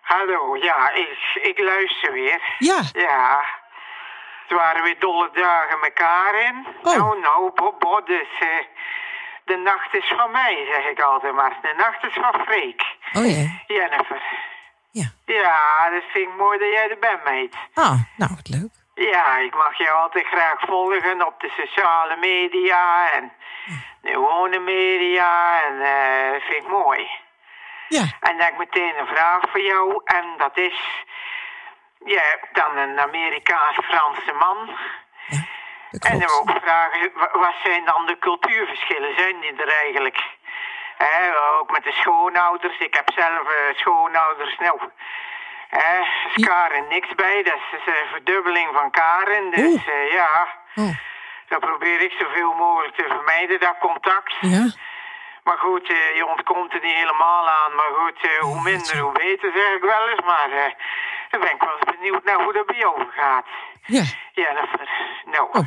Hallo, 0.00 0.56
ja, 0.56 0.92
ik, 0.92 1.40
ik 1.42 1.58
luister 1.58 2.12
weer. 2.12 2.40
Ja. 2.58 2.80
Ja. 2.92 3.44
Het 4.46 4.58
waren 4.58 4.82
weer 4.82 4.98
dolle 4.98 5.30
dagen 5.32 5.80
met 5.80 5.92
Karin. 5.92 6.66
Oh. 6.82 6.96
Nou, 6.96 7.20
nou, 7.20 7.50
Bob, 7.54 7.80
Bob, 7.80 8.06
dus 8.06 8.28
eh, 8.40 8.48
de 9.44 9.56
nacht 9.56 9.94
is 9.94 10.12
van 10.16 10.30
mij, 10.30 10.66
zeg 10.72 10.84
ik 10.90 11.00
altijd 11.00 11.34
maar. 11.34 11.58
De 11.62 11.74
nacht 11.76 12.04
is 12.04 12.12
van 12.12 12.40
Freek. 12.46 12.82
Oh 13.12 13.24
jee. 13.24 13.62
Jennifer. 13.66 14.22
Ja. 14.90 15.12
Ja, 15.26 15.90
dat 15.90 16.02
vind 16.12 16.28
ik 16.28 16.36
mooi 16.36 16.58
dat 16.58 16.72
jij 16.72 16.90
er 16.90 16.98
bent, 16.98 17.24
meid. 17.24 17.54
Ah, 17.74 18.00
nou, 18.16 18.30
wat 18.34 18.48
leuk. 18.48 18.85
Ja, 18.98 19.36
ik 19.38 19.54
mag 19.54 19.78
jou 19.78 19.90
altijd 20.02 20.26
graag 20.26 20.60
volgen 20.60 21.26
op 21.26 21.40
de 21.40 21.52
sociale 21.56 22.16
media 22.16 23.10
en 23.12 23.32
de 24.00 24.10
gewone 24.10 24.58
media. 24.58 25.62
En 25.64 25.78
dat 26.32 26.42
vind 26.42 26.62
ik 26.64 26.68
mooi. 26.68 27.10
Ja. 27.88 28.00
En 28.20 28.36
dan 28.36 28.40
heb 28.40 28.50
ik 28.52 28.58
meteen 28.58 28.98
een 28.98 29.06
vraag 29.06 29.40
voor 29.50 29.60
jou. 29.60 30.00
En 30.04 30.24
dat 30.36 30.56
is... 30.58 31.04
Je 32.04 32.18
hebt 32.30 32.54
dan 32.54 32.76
een 32.76 33.00
Amerikaans-Franse 33.00 34.32
man. 34.32 34.76
Dat 35.90 36.04
En 36.10 36.18
dan 36.18 36.30
ook 36.30 36.50
vragen, 36.62 37.10
wa- 37.14 37.38
wat 37.38 37.54
zijn 37.64 37.84
dan 37.84 38.06
de 38.06 38.18
cultuurverschillen? 38.18 39.18
Zijn 39.18 39.40
die 39.40 39.54
er 39.56 39.72
eigenlijk? 39.72 40.24
Hè, 40.96 41.38
ook 41.60 41.70
met 41.70 41.84
de 41.84 41.92
schoonouders. 41.92 42.78
Ik 42.78 42.94
heb 42.94 43.10
zelf 43.14 43.48
eh, 43.50 43.76
schoonouders. 43.76 44.58
Nou, 44.58 44.80
hè, 45.68 45.94
is 46.34 46.44
Karen 46.46 46.84
niks 46.88 47.14
bij. 47.14 47.42
Dat 47.42 47.60
is 47.76 47.86
een 47.86 48.08
verdubbeling 48.12 48.68
van 48.78 48.90
Karen. 48.90 49.50
Dus 49.50 49.74
eh, 49.96 50.12
ja, 50.12 50.46
Oh. 50.74 50.94
dan 51.48 51.60
probeer 51.60 52.00
ik 52.02 52.12
zoveel 52.18 52.52
mogelijk 52.54 52.94
te 52.96 53.04
vermijden, 53.08 53.60
dat 53.60 53.76
contact. 53.80 54.34
Ja. 54.40 54.64
Maar 55.44 55.58
goed, 55.58 55.88
eh, 55.90 56.16
je 56.18 56.26
ontkomt 56.26 56.72
er 56.72 56.80
niet 56.82 56.94
helemaal 57.02 57.48
aan. 57.48 57.74
Maar 57.74 57.92
goed, 58.00 58.18
eh, 58.30 58.38
hoe 58.48 58.62
minder, 58.62 58.98
hoe 58.98 59.12
beter, 59.12 59.50
zeg 59.54 59.68
ik 59.78 59.82
wel 59.94 60.08
eens. 60.08 60.24
Maar 60.32 60.50
eh, 60.50 60.72
dan 61.30 61.40
ben 61.40 61.52
ik 61.54 61.60
wel 61.62 61.76
eens 61.80 61.96
benieuwd 61.96 62.24
naar 62.24 62.42
hoe 62.44 62.52
dat 62.52 62.66
bij 62.66 62.76
jou 62.78 62.94
gaat. 63.16 63.46
Ja. 63.86 64.02
Jennifer, 64.32 64.88
nou. 65.34 65.48
Oh. 65.52 65.66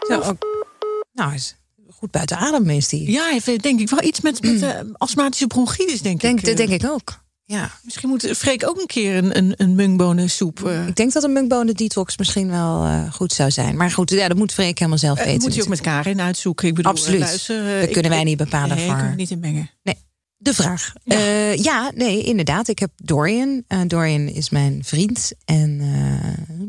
Zo, 0.00 0.14
ook- 0.30 0.68
nou, 1.12 1.34
is 1.34 1.56
goed 1.98 2.10
buiten 2.10 2.36
adem 2.36 2.70
is 2.70 2.88
die. 2.88 3.10
Ja, 3.12 3.24
heeft 3.24 3.62
denk 3.62 3.80
ik 3.80 3.88
wel 3.88 4.02
iets 4.02 4.20
met, 4.20 4.42
met 4.42 4.62
eh, 4.62 4.80
astmatische 4.96 5.46
bronchitis, 5.46 6.02
denk 6.02 6.20
denk, 6.20 6.38
ik. 6.38 6.44
dat 6.44 6.58
eh. 6.58 6.66
denk 6.66 6.82
ik 6.82 6.90
ook. 6.90 7.08
Ja. 7.50 7.70
Misschien 7.82 8.08
moet 8.08 8.30
Freek 8.36 8.68
ook 8.68 8.80
een 8.80 8.86
keer 8.86 9.16
een, 9.16 9.36
een, 9.36 9.54
een 9.56 9.74
mungbonensoep... 9.74 10.64
eh 10.66 10.86
Ik 10.86 10.96
denk 10.96 11.12
dat 11.12 11.22
een 11.22 11.32
munkbonen 11.32 11.74
detox 11.74 12.16
misschien 12.18 12.50
wel 12.50 12.84
eh, 12.84 13.12
goed 13.12 13.32
zou 13.32 13.50
zijn. 13.50 13.76
Maar 13.76 13.90
goed, 13.90 14.10
ja, 14.10 14.28
dat 14.28 14.36
moet 14.36 14.52
Freek 14.52 14.78
helemaal 14.78 14.98
zelf 14.98 15.18
eh, 15.18 15.24
weten. 15.24 15.42
moet 15.42 15.54
je 15.54 15.62
ook 15.62 15.68
met 15.68 15.80
Karin 15.80 16.20
uitzoeken. 16.20 16.68
Ik 16.68 16.74
bedoel, 16.74 16.92
Absoluut. 16.92 17.20
eh, 17.20 17.26
luister, 17.26 17.74
eh, 17.74 17.80
Dat 17.80 17.90
kunnen 17.90 18.10
wij 18.10 18.24
niet 18.24 18.36
bepalen 18.36 18.76
nee, 18.76 18.86
voor- 18.86 19.12
niet 19.16 19.30
in 19.30 19.38
mengen. 19.38 19.70
Nee. 19.82 19.94
De 20.36 20.54
vraag. 20.54 20.92
Ja. 21.04 21.16
Eh, 21.16 21.56
ja, 21.56 21.90
nee, 21.94 22.22
inderdaad. 22.22 22.68
Ik 22.68 22.78
heb 22.78 22.90
Dorian. 22.96 23.64
Dorian 23.86 24.28
is 24.28 24.50
mijn 24.50 24.84
vriend 24.84 25.32
en 25.44 25.80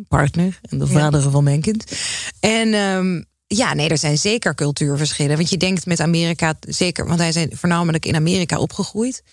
partner 0.07 0.59
en 0.69 0.79
de 0.79 0.87
vader 0.87 1.21
van 1.21 1.43
mijn 1.43 1.61
kind. 1.61 1.91
En 2.39 2.73
um, 2.73 3.25
ja, 3.47 3.73
nee, 3.73 3.89
er 3.89 3.97
zijn 3.97 4.17
zeker 4.17 4.55
cultuurverschillen. 4.55 5.37
Want 5.37 5.49
je 5.49 5.57
denkt 5.57 5.85
met 5.85 5.99
Amerika, 5.99 6.53
zeker, 6.59 7.07
want 7.07 7.19
hij 7.19 7.31
zijn 7.31 7.49
voornamelijk 7.53 8.05
in 8.05 8.15
Amerika 8.15 8.59
opgegroeid. 8.59 9.23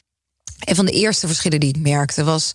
En 0.58 0.76
van 0.76 0.86
de 0.86 0.92
eerste 0.92 1.26
verschillen 1.26 1.60
die 1.60 1.68
ik 1.68 1.78
merkte 1.78 2.24
was 2.24 2.52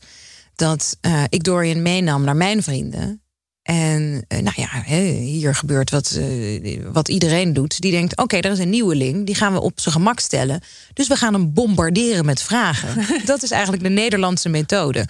dat 0.56 0.98
ik 1.30 1.44
Dorian 1.44 1.82
meenam 1.82 2.24
naar 2.24 2.36
mijn 2.36 2.64
vrienden. 2.64 3.23
En 3.64 4.26
uh, 4.28 4.40
nou 4.40 4.56
ja, 4.56 4.96
hier 5.20 5.56
gebeurt 5.56 5.90
wat, 5.90 6.18
uh, 6.20 6.80
wat 6.92 7.08
iedereen 7.08 7.54
doet. 7.54 7.82
Die 7.82 7.92
denkt, 7.92 8.12
oké, 8.12 8.22
okay, 8.22 8.40
er 8.40 8.52
is 8.52 8.60
een 8.60 8.70
nieuweling. 8.70 9.26
Die 9.26 9.36
gaan 9.36 9.54
we 9.54 9.62
op 9.62 9.80
zijn 9.80 9.94
gemak 9.96 10.20
stellen. 10.20 10.62
Dus 10.94 11.08
we 11.08 11.16
gaan 11.16 11.34
hem 11.34 11.54
bombarderen 11.54 12.26
met 12.26 12.42
vragen. 12.42 13.06
dat 13.26 13.44
is 13.44 13.52
eigenlijk 13.52 13.84
de 13.84 13.90
Nederlandse 13.90 14.50
methode. 14.50 15.08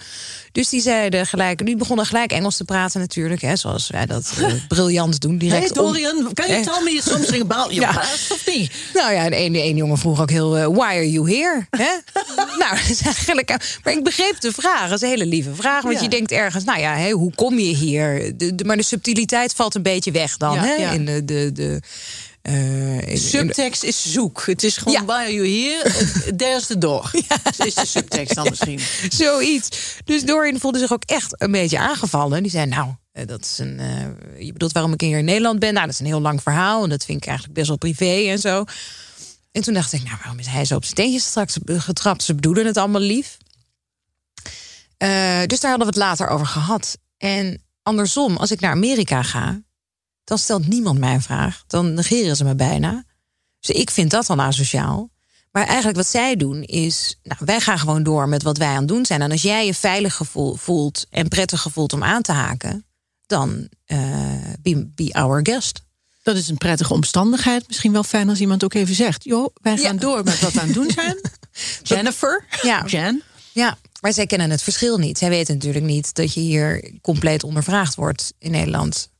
Dus 0.52 0.68
die 0.68 0.80
zeiden 0.80 1.26
gelijk, 1.26 1.66
die 1.66 1.76
begonnen 1.76 2.06
gelijk 2.06 2.32
Engels 2.32 2.56
te 2.56 2.64
praten 2.64 3.00
natuurlijk, 3.00 3.40
hè, 3.40 3.56
zoals 3.56 3.90
wij 3.90 4.06
dat 4.06 4.32
uh, 4.38 4.52
briljant 4.68 5.20
doen. 5.20 5.38
Direct 5.38 5.62
hey 5.62 5.72
Dorian, 5.72 6.30
kan 6.32 6.48
je 6.48 6.60
tell 6.60 6.82
me 6.82 7.00
something 7.02 7.42
about 7.50 7.74
your 7.74 7.92
ja. 7.92 7.98
past 8.00 8.32
of 8.32 8.46
niet? 8.46 8.72
Nou 8.94 9.12
ja, 9.12 9.28
de 9.28 9.36
ene, 9.36 9.60
ene 9.60 9.78
jongen 9.78 9.98
vroeg 9.98 10.20
ook 10.20 10.30
heel, 10.30 10.58
uh, 10.58 10.66
why 10.66 10.80
are 10.80 11.10
you 11.10 11.30
here? 11.30 11.66
Hè? 11.70 11.90
nou, 12.58 12.76
dat 12.76 12.88
is 12.88 13.02
eigenlijk, 13.02 13.78
maar 13.84 13.92
ik 13.92 14.04
begreep 14.04 14.40
de 14.40 14.52
vraag, 14.52 14.88
dat 14.88 14.96
is 14.96 15.02
een 15.02 15.08
hele 15.08 15.26
lieve 15.26 15.54
vraag, 15.54 15.82
want 15.82 15.94
ja. 15.94 16.02
je 16.02 16.08
denkt 16.08 16.30
ergens, 16.30 16.64
nou 16.64 16.80
ja, 16.80 16.94
hey, 16.94 17.10
hoe 17.10 17.34
kom 17.34 17.58
je 17.58 17.74
hier? 17.74 18.36
De, 18.48 18.54
de, 18.54 18.64
maar 18.64 18.76
de 18.76 18.82
subtiliteit 18.82 19.52
valt 19.52 19.74
een 19.74 19.82
beetje 19.82 20.10
weg 20.10 20.36
dan, 20.36 20.54
ja, 20.54 20.62
hè? 20.62 20.92
In 20.92 21.04
de, 21.04 21.24
de, 21.24 21.52
de 21.52 21.80
uh, 22.50 23.16
subtext 23.16 23.82
is 23.82 24.12
zoek. 24.12 24.42
Het 24.46 24.62
is 24.62 24.76
gewoon 24.76 25.04
why 25.04 25.12
are 25.12 25.34
you 25.34 25.48
here? 25.48 25.90
There's 26.36 26.66
the 26.66 26.78
door. 26.78 27.10
Ja. 27.28 27.64
Is 27.64 27.74
de 27.74 27.86
subtext 27.86 28.34
dan 28.34 28.46
misschien. 28.50 28.80
Zoiets. 29.08 29.96
Dus 30.04 30.24
Dorian 30.24 30.60
voelde 30.60 30.78
zich 30.78 30.92
ook 30.92 31.04
echt 31.04 31.42
een 31.42 31.50
beetje 31.50 31.78
aangevallen. 31.78 32.42
Die 32.42 32.50
zei, 32.50 32.66
nou, 32.66 32.94
dat 33.26 33.40
is 33.40 33.58
een. 33.58 33.80
Uh, 33.80 34.46
je 34.46 34.52
bedoelt 34.52 34.72
waarom 34.72 34.92
ik 34.92 35.00
hier 35.00 35.18
in 35.18 35.24
Nederland 35.24 35.58
ben? 35.58 35.72
Nou, 35.72 35.84
dat 35.86 35.94
is 35.94 36.00
een 36.00 36.06
heel 36.06 36.20
lang 36.20 36.42
verhaal. 36.42 36.82
En 36.82 36.88
dat 36.88 37.04
vind 37.04 37.18
ik 37.18 37.26
eigenlijk 37.26 37.56
best 37.56 37.68
wel 37.68 37.78
privé 37.78 38.30
en 38.30 38.38
zo. 38.38 38.64
En 39.52 39.62
toen 39.62 39.74
dacht 39.74 39.92
ik, 39.92 40.02
nou, 40.02 40.16
waarom 40.16 40.38
is 40.38 40.46
hij 40.46 40.64
zo 40.64 40.74
op 40.74 40.84
zijn 40.84 40.94
teentjes 40.94 41.24
straks 41.24 41.58
getrapt? 41.66 42.22
Ze 42.22 42.34
bedoelen 42.34 42.66
het 42.66 42.76
allemaal 42.76 43.00
lief. 43.00 43.36
Uh, 44.98 45.42
dus 45.46 45.60
daar 45.60 45.70
hadden 45.70 45.92
we 45.92 46.00
het 46.00 46.08
later 46.08 46.28
over 46.28 46.46
gehad. 46.46 46.98
En 47.18 47.63
andersom, 47.84 48.36
als 48.36 48.50
ik 48.50 48.60
naar 48.60 48.70
Amerika 48.70 49.22
ga, 49.22 49.62
dan 50.24 50.38
stelt 50.38 50.66
niemand 50.66 50.98
mij 50.98 51.14
een 51.14 51.22
vraag. 51.22 51.64
Dan 51.66 51.94
negeren 51.94 52.36
ze 52.36 52.44
me 52.44 52.54
bijna. 52.54 53.04
Dus 53.60 53.76
ik 53.76 53.90
vind 53.90 54.10
dat 54.10 54.26
dan 54.26 54.40
asociaal. 54.40 55.12
Maar 55.50 55.66
eigenlijk 55.66 55.96
wat 55.96 56.06
zij 56.06 56.36
doen 56.36 56.62
is, 56.62 57.18
nou, 57.22 57.40
wij 57.44 57.60
gaan 57.60 57.78
gewoon 57.78 58.02
door 58.02 58.28
met 58.28 58.42
wat 58.42 58.58
wij 58.58 58.68
aan 58.68 58.76
het 58.76 58.88
doen 58.88 59.06
zijn. 59.06 59.22
En 59.22 59.30
als 59.30 59.42
jij 59.42 59.66
je 59.66 59.74
veilig 59.74 60.14
gevoel 60.14 60.54
voelt 60.54 61.06
en 61.10 61.28
prettig 61.28 61.60
gevoeld 61.60 61.92
om 61.92 62.02
aan 62.02 62.22
te 62.22 62.32
haken, 62.32 62.86
dan 63.26 63.68
uh, 63.86 63.98
be, 64.60 64.90
be 64.94 65.12
our 65.12 65.40
guest. 65.42 65.82
Dat 66.22 66.36
is 66.36 66.48
een 66.48 66.56
prettige 66.56 66.92
omstandigheid. 66.92 67.66
Misschien 67.66 67.92
wel 67.92 68.02
fijn 68.02 68.28
als 68.28 68.40
iemand 68.40 68.64
ook 68.64 68.74
even 68.74 68.94
zegt: 68.94 69.24
joh, 69.24 69.54
wij 69.62 69.76
gaan 69.76 69.94
ja. 69.94 70.00
door 70.00 70.24
met 70.24 70.40
wat 70.40 70.52
we 70.52 70.60
aan 70.60 70.66
het 70.66 70.74
doen 70.74 70.90
zijn. 70.90 71.20
Jennifer, 71.82 72.44
ja. 72.62 72.84
Jen. 72.86 73.22
Ja, 73.52 73.78
maar 74.04 74.12
zij 74.12 74.26
kennen 74.26 74.50
het 74.50 74.62
verschil 74.62 74.98
niet. 74.98 75.18
Zij 75.18 75.28
weten 75.28 75.54
natuurlijk 75.54 75.84
niet 75.84 76.14
dat 76.14 76.34
je 76.34 76.40
hier 76.40 76.92
compleet 77.00 77.42
ondervraagd 77.42 77.94
wordt 77.94 78.34
in 78.38 78.50
Nederland. 78.50 79.10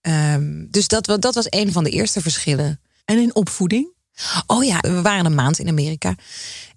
Um, 0.00 0.70
dus 0.70 0.88
dat, 0.88 1.04
dat 1.04 1.34
was 1.34 1.46
een 1.48 1.72
van 1.72 1.84
de 1.84 1.90
eerste 1.90 2.20
verschillen. 2.20 2.80
En 3.04 3.18
in 3.18 3.34
opvoeding? 3.34 3.92
Oh 4.46 4.64
ja, 4.64 4.78
we 4.80 5.02
waren 5.02 5.26
een 5.26 5.34
maand 5.34 5.58
in 5.58 5.68
Amerika. 5.68 6.14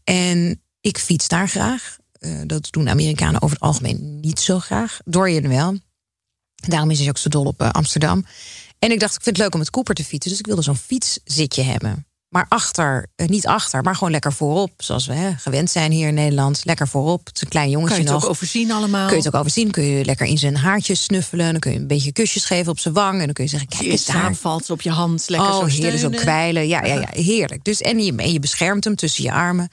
En 0.03 0.61
ik 0.81 0.97
fiets 0.97 1.27
daar 1.27 1.49
graag. 1.49 1.97
Uh, 2.19 2.41
dat 2.45 2.67
doen 2.71 2.89
Amerikanen 2.89 3.41
over 3.41 3.55
het 3.55 3.65
algemeen 3.65 4.19
niet 4.19 4.39
zo 4.39 4.59
graag. 4.59 4.99
Dorian 5.05 5.47
wel. 5.47 5.79
Daarom 6.55 6.91
is 6.91 6.99
hij 6.99 7.09
ook 7.09 7.17
zo 7.17 7.29
dol 7.29 7.45
op 7.45 7.61
uh, 7.61 7.69
Amsterdam. 7.69 8.25
En 8.79 8.91
ik 8.91 8.99
dacht, 8.99 9.15
ik 9.15 9.21
vind 9.21 9.35
het 9.35 9.45
leuk 9.45 9.53
om 9.53 9.59
met 9.59 9.69
Cooper 9.69 9.95
te 9.95 10.03
fietsen. 10.03 10.31
Dus 10.31 10.39
ik 10.39 10.45
wilde 10.45 10.61
zo'n 10.61 10.77
fietszitje 10.77 11.63
hebben. 11.63 12.08
Maar 12.29 12.45
achter, 12.49 13.07
uh, 13.15 13.27
niet 13.27 13.47
achter, 13.47 13.83
maar 13.83 13.95
gewoon 13.95 14.11
lekker 14.11 14.33
voorop. 14.33 14.71
Zoals 14.77 15.07
we 15.07 15.13
hè, 15.13 15.31
gewend 15.37 15.69
zijn 15.71 15.91
hier 15.91 16.07
in 16.07 16.13
Nederland. 16.13 16.61
Lekker 16.63 16.87
voorop. 16.87 17.25
Het 17.25 17.35
is 17.35 17.41
een 17.41 17.47
klein 17.47 17.69
jongetje 17.69 17.95
Kan 17.95 18.03
je 18.03 18.03
het 18.03 18.13
nog. 18.13 18.23
ook 18.23 18.29
overzien 18.29 18.71
allemaal? 18.71 19.07
Kun 19.07 19.17
je 19.17 19.23
het 19.23 19.33
ook 19.33 19.39
overzien. 19.39 19.71
Kun 19.71 19.83
je 19.83 20.05
lekker 20.05 20.25
in 20.25 20.37
zijn 20.37 20.57
haartjes 20.57 21.03
snuffelen. 21.03 21.51
Dan 21.51 21.59
kun 21.59 21.71
je 21.71 21.77
een 21.77 21.87
beetje 21.87 22.11
kusjes 22.11 22.45
geven 22.45 22.71
op 22.71 22.79
zijn 22.79 22.93
wang. 22.93 23.19
En 23.19 23.25
dan 23.25 23.33
kun 23.33 23.43
je 23.43 23.49
zeggen, 23.49 23.69
kijk 23.69 23.83
eens 23.83 24.05
daar. 24.05 24.35
valt 24.35 24.69
op 24.69 24.81
je 24.81 24.89
hand. 24.89 25.29
Lekker 25.29 25.49
oh, 25.49 25.59
zo 25.59 25.65
heerlijk 25.65 25.99
zo 25.99 26.09
kwijlen. 26.09 26.67
Ja, 26.67 26.85
ja, 26.85 26.93
ja, 26.93 27.09
heerlijk. 27.31 27.63
Dus, 27.63 27.81
en, 27.81 27.99
je, 27.99 28.15
en 28.15 28.31
je 28.31 28.39
beschermt 28.39 28.83
hem 28.83 28.95
tussen 28.95 29.23
je 29.23 29.31
armen. 29.31 29.69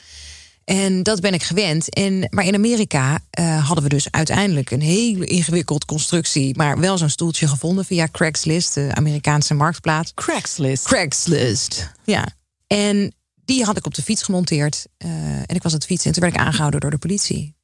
En 0.65 1.03
dat 1.03 1.21
ben 1.21 1.35
ik 1.35 1.43
gewend. 1.43 1.95
En, 1.95 2.29
maar 2.31 2.45
in 2.45 2.55
Amerika 2.55 3.19
uh, 3.41 3.67
hadden 3.67 3.85
we 3.85 3.91
dus 3.91 4.11
uiteindelijk 4.11 4.71
een 4.71 4.81
hele 4.81 5.27
ingewikkeld 5.27 5.85
constructie. 5.85 6.57
Maar 6.57 6.79
wel 6.79 6.99
zo'n 6.99 7.09
stoeltje 7.09 7.49
gevonden 7.49 7.85
via 7.85 8.09
Craigslist, 8.13 8.75
de 8.75 8.91
Amerikaanse 8.95 9.55
marktplaats. 9.55 10.13
Craigslist. 10.15 10.85
Craigslist. 10.85 11.93
Ja. 12.05 12.27
En 12.67 13.15
die 13.45 13.65
had 13.65 13.77
ik 13.77 13.87
op 13.87 13.95
de 13.95 14.03
fiets 14.03 14.23
gemonteerd. 14.23 14.87
Uh, 15.05 15.11
en 15.37 15.55
ik 15.55 15.63
was 15.63 15.73
aan 15.73 15.79
het 15.79 15.87
fietsen. 15.87 16.07
En 16.07 16.13
toen 16.13 16.23
werd 16.23 16.35
ik 16.35 16.47
aangehouden 16.47 16.81
door 16.81 16.91
de 16.91 16.99
politie. 16.99 17.55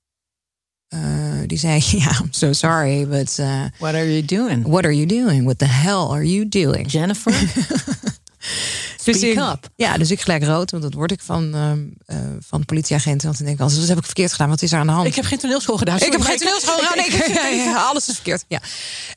Uh, 0.95 1.01
die 1.47 1.59
zei, 1.59 1.75
ja, 1.85 1.99
yeah, 1.99 2.21
I'm 2.21 2.33
so 2.33 2.53
sorry, 2.53 3.07
but... 3.07 3.39
Uh, 3.39 3.65
what 3.79 3.95
are 3.95 4.13
you 4.13 4.25
doing? 4.25 4.67
What 4.67 4.85
are 4.85 4.95
you 4.95 5.07
doing? 5.07 5.45
What 5.45 5.59
the 5.59 5.65
hell 5.65 6.09
are 6.11 6.33
you 6.33 6.49
doing? 6.49 6.91
Jennifer? 6.91 7.33
dus 9.05 9.17
Speak 9.17 9.23
ik, 9.23 9.39
up. 9.39 9.69
Ja, 9.77 9.99
dus 9.99 10.11
ik 10.11 10.21
gelijk 10.21 10.45
rood, 10.45 10.71
want 10.71 10.83
dat 10.83 10.95
word 10.95 11.13
ik 11.13 11.21
van, 11.21 11.55
uh, 11.55 12.17
van 12.41 12.65
politieagenten. 12.65 13.27
Want 13.27 13.37
dan 13.37 13.47
denk 13.47 13.59
ik 13.59 13.63
altijd, 13.63 13.81
wat 13.81 13.89
heb 13.89 13.99
ik 13.99 14.05
verkeerd 14.05 14.33
gedaan? 14.33 14.49
Wat 14.49 14.63
is 14.63 14.73
er 14.73 14.79
aan 14.79 14.87
de 14.87 14.93
hand? 14.93 15.07
Ik 15.07 15.15
heb 15.15 15.25
geen 15.25 15.39
toneelschool 15.39 15.77
gedaan. 15.77 15.97
ik 15.97 16.13
heb 16.13 16.21
geen 16.21 16.39
toneelschool 16.39 16.79
gedaan. 16.79 16.97
Nee, 16.97 17.35
ja, 17.35 17.47
ja, 17.49 17.83
alles 17.83 18.09
is 18.09 18.15
verkeerd. 18.15 18.45
Ja. 18.49 18.61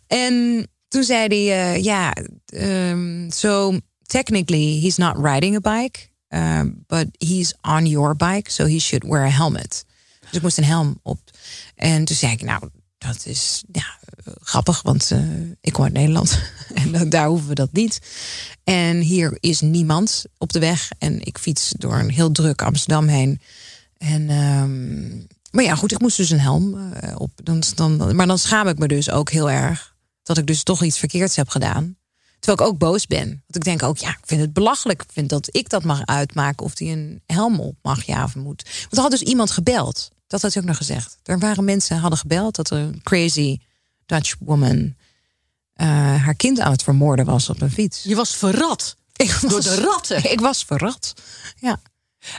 En 0.07 0.67
toen 0.87 1.03
zei 1.03 1.47
hij, 1.47 1.81
ja, 1.81 2.13
um, 2.53 3.31
so 3.31 3.79
technically 4.07 4.79
he's 4.79 4.97
not 4.97 5.17
riding 5.17 5.55
a 5.55 5.59
bike. 5.59 6.09
Uh, 6.33 6.63
but 6.87 7.07
he's 7.19 7.53
on 7.61 7.85
your 7.85 8.15
bike, 8.15 8.49
so 8.49 8.65
he 8.65 8.79
should 8.79 9.03
wear 9.03 9.23
a 9.23 9.29
helmet. 9.29 9.85
Dus 10.19 10.31
ik 10.31 10.41
moest 10.41 10.57
een 10.57 10.63
helm 10.63 10.99
op. 11.03 11.19
En 11.75 12.05
toen 12.05 12.15
zei 12.15 12.31
ik, 12.31 12.41
nou, 12.41 12.69
dat 12.97 13.25
is 13.25 13.63
ja, 13.71 13.85
grappig, 14.41 14.81
want 14.81 15.11
uh, 15.11 15.19
ik 15.61 15.73
kom 15.73 15.83
uit 15.83 15.93
Nederland. 15.93 16.39
en 16.93 17.09
daar 17.09 17.27
hoeven 17.27 17.47
we 17.47 17.55
dat 17.55 17.71
niet. 17.71 17.99
En 18.63 18.99
hier 18.99 19.37
is 19.39 19.61
niemand 19.61 20.25
op 20.37 20.53
de 20.53 20.59
weg. 20.59 20.89
En 20.97 21.21
ik 21.21 21.37
fiets 21.37 21.73
door 21.77 21.99
een 21.99 22.09
heel 22.09 22.31
druk 22.31 22.61
Amsterdam 22.61 23.07
heen. 23.07 23.41
En, 23.97 24.29
um, 24.29 25.27
maar 25.51 25.63
ja, 25.63 25.75
goed, 25.75 25.91
ik 25.91 25.99
moest 25.99 26.17
dus 26.17 26.29
een 26.29 26.39
helm 26.39 26.75
uh, 26.75 27.15
op. 27.17 27.31
Dan, 27.43 27.63
dan, 27.75 28.15
maar 28.15 28.27
dan 28.27 28.39
schaam 28.39 28.67
ik 28.67 28.77
me 28.77 28.87
dus 28.87 29.09
ook 29.09 29.29
heel 29.29 29.49
erg 29.49 29.95
dat 30.23 30.37
ik 30.37 30.47
dus 30.47 30.63
toch 30.63 30.83
iets 30.83 30.99
verkeerds 30.99 31.35
heb 31.35 31.49
gedaan. 31.49 31.97
Terwijl 32.45 32.67
ik 32.67 32.73
ook 32.73 32.79
boos 32.79 33.07
ben. 33.07 33.27
Want 33.27 33.55
ik 33.55 33.63
denk 33.63 33.83
ook, 33.83 33.97
ja, 33.97 34.09
ik 34.09 34.23
vind 34.25 34.41
het 34.41 34.53
belachelijk. 34.53 35.01
Ik 35.01 35.09
vind 35.11 35.29
dat 35.29 35.47
ik 35.51 35.69
dat 35.69 35.83
mag 35.83 36.05
uitmaken 36.05 36.65
of 36.65 36.75
die 36.75 36.91
een 36.91 37.21
helm 37.25 37.59
op 37.59 37.75
mag, 37.81 38.03
ja 38.03 38.23
of 38.23 38.35
moet. 38.35 38.63
Want 38.63 38.95
er 38.95 39.01
had 39.01 39.11
dus 39.11 39.21
iemand 39.21 39.51
gebeld. 39.51 40.11
Dat 40.27 40.41
had 40.41 40.53
hij 40.53 40.61
ook 40.61 40.67
nog 40.67 40.77
gezegd. 40.77 41.17
Er 41.23 41.39
waren 41.39 41.63
mensen 41.63 41.97
hadden 41.97 42.19
gebeld 42.19 42.55
dat 42.55 42.69
er 42.69 42.77
een 42.77 43.01
crazy 43.03 43.59
Dutch 44.05 44.35
woman 44.39 44.75
uh, 44.75 45.87
haar 46.23 46.35
kind 46.35 46.59
aan 46.59 46.71
het 46.71 46.83
vermoorden 46.83 47.25
was 47.25 47.49
op 47.49 47.61
een 47.61 47.71
fiets. 47.71 48.03
Je 48.03 48.15
was 48.15 48.35
verrat. 48.35 48.95
Ik 49.15 49.31
was, 49.31 49.51
Door 49.51 49.61
de 49.61 49.81
ratten. 49.81 50.31
Ik 50.31 50.39
was 50.39 50.63
verrat. 50.63 51.13
Ja. 51.55 51.81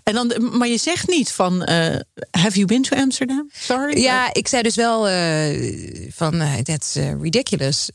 En 0.03 0.15
dan, 0.15 0.57
maar 0.59 0.69
je 0.69 0.79
zegt 0.79 1.09
niet 1.09 1.33
van, 1.33 1.55
uh, 1.71 1.97
have 2.31 2.55
you 2.55 2.65
been 2.65 2.83
to 2.83 2.97
Amsterdam? 2.97 3.51
Sorry. 3.53 4.01
Ja, 4.01 4.35
ik 4.35 4.49
zei 4.49 4.63
dus 4.63 4.75
wel 4.75 5.11
uh, 5.11 6.11
van, 6.13 6.63
that's 6.63 6.95
ridiculous. 7.21 7.91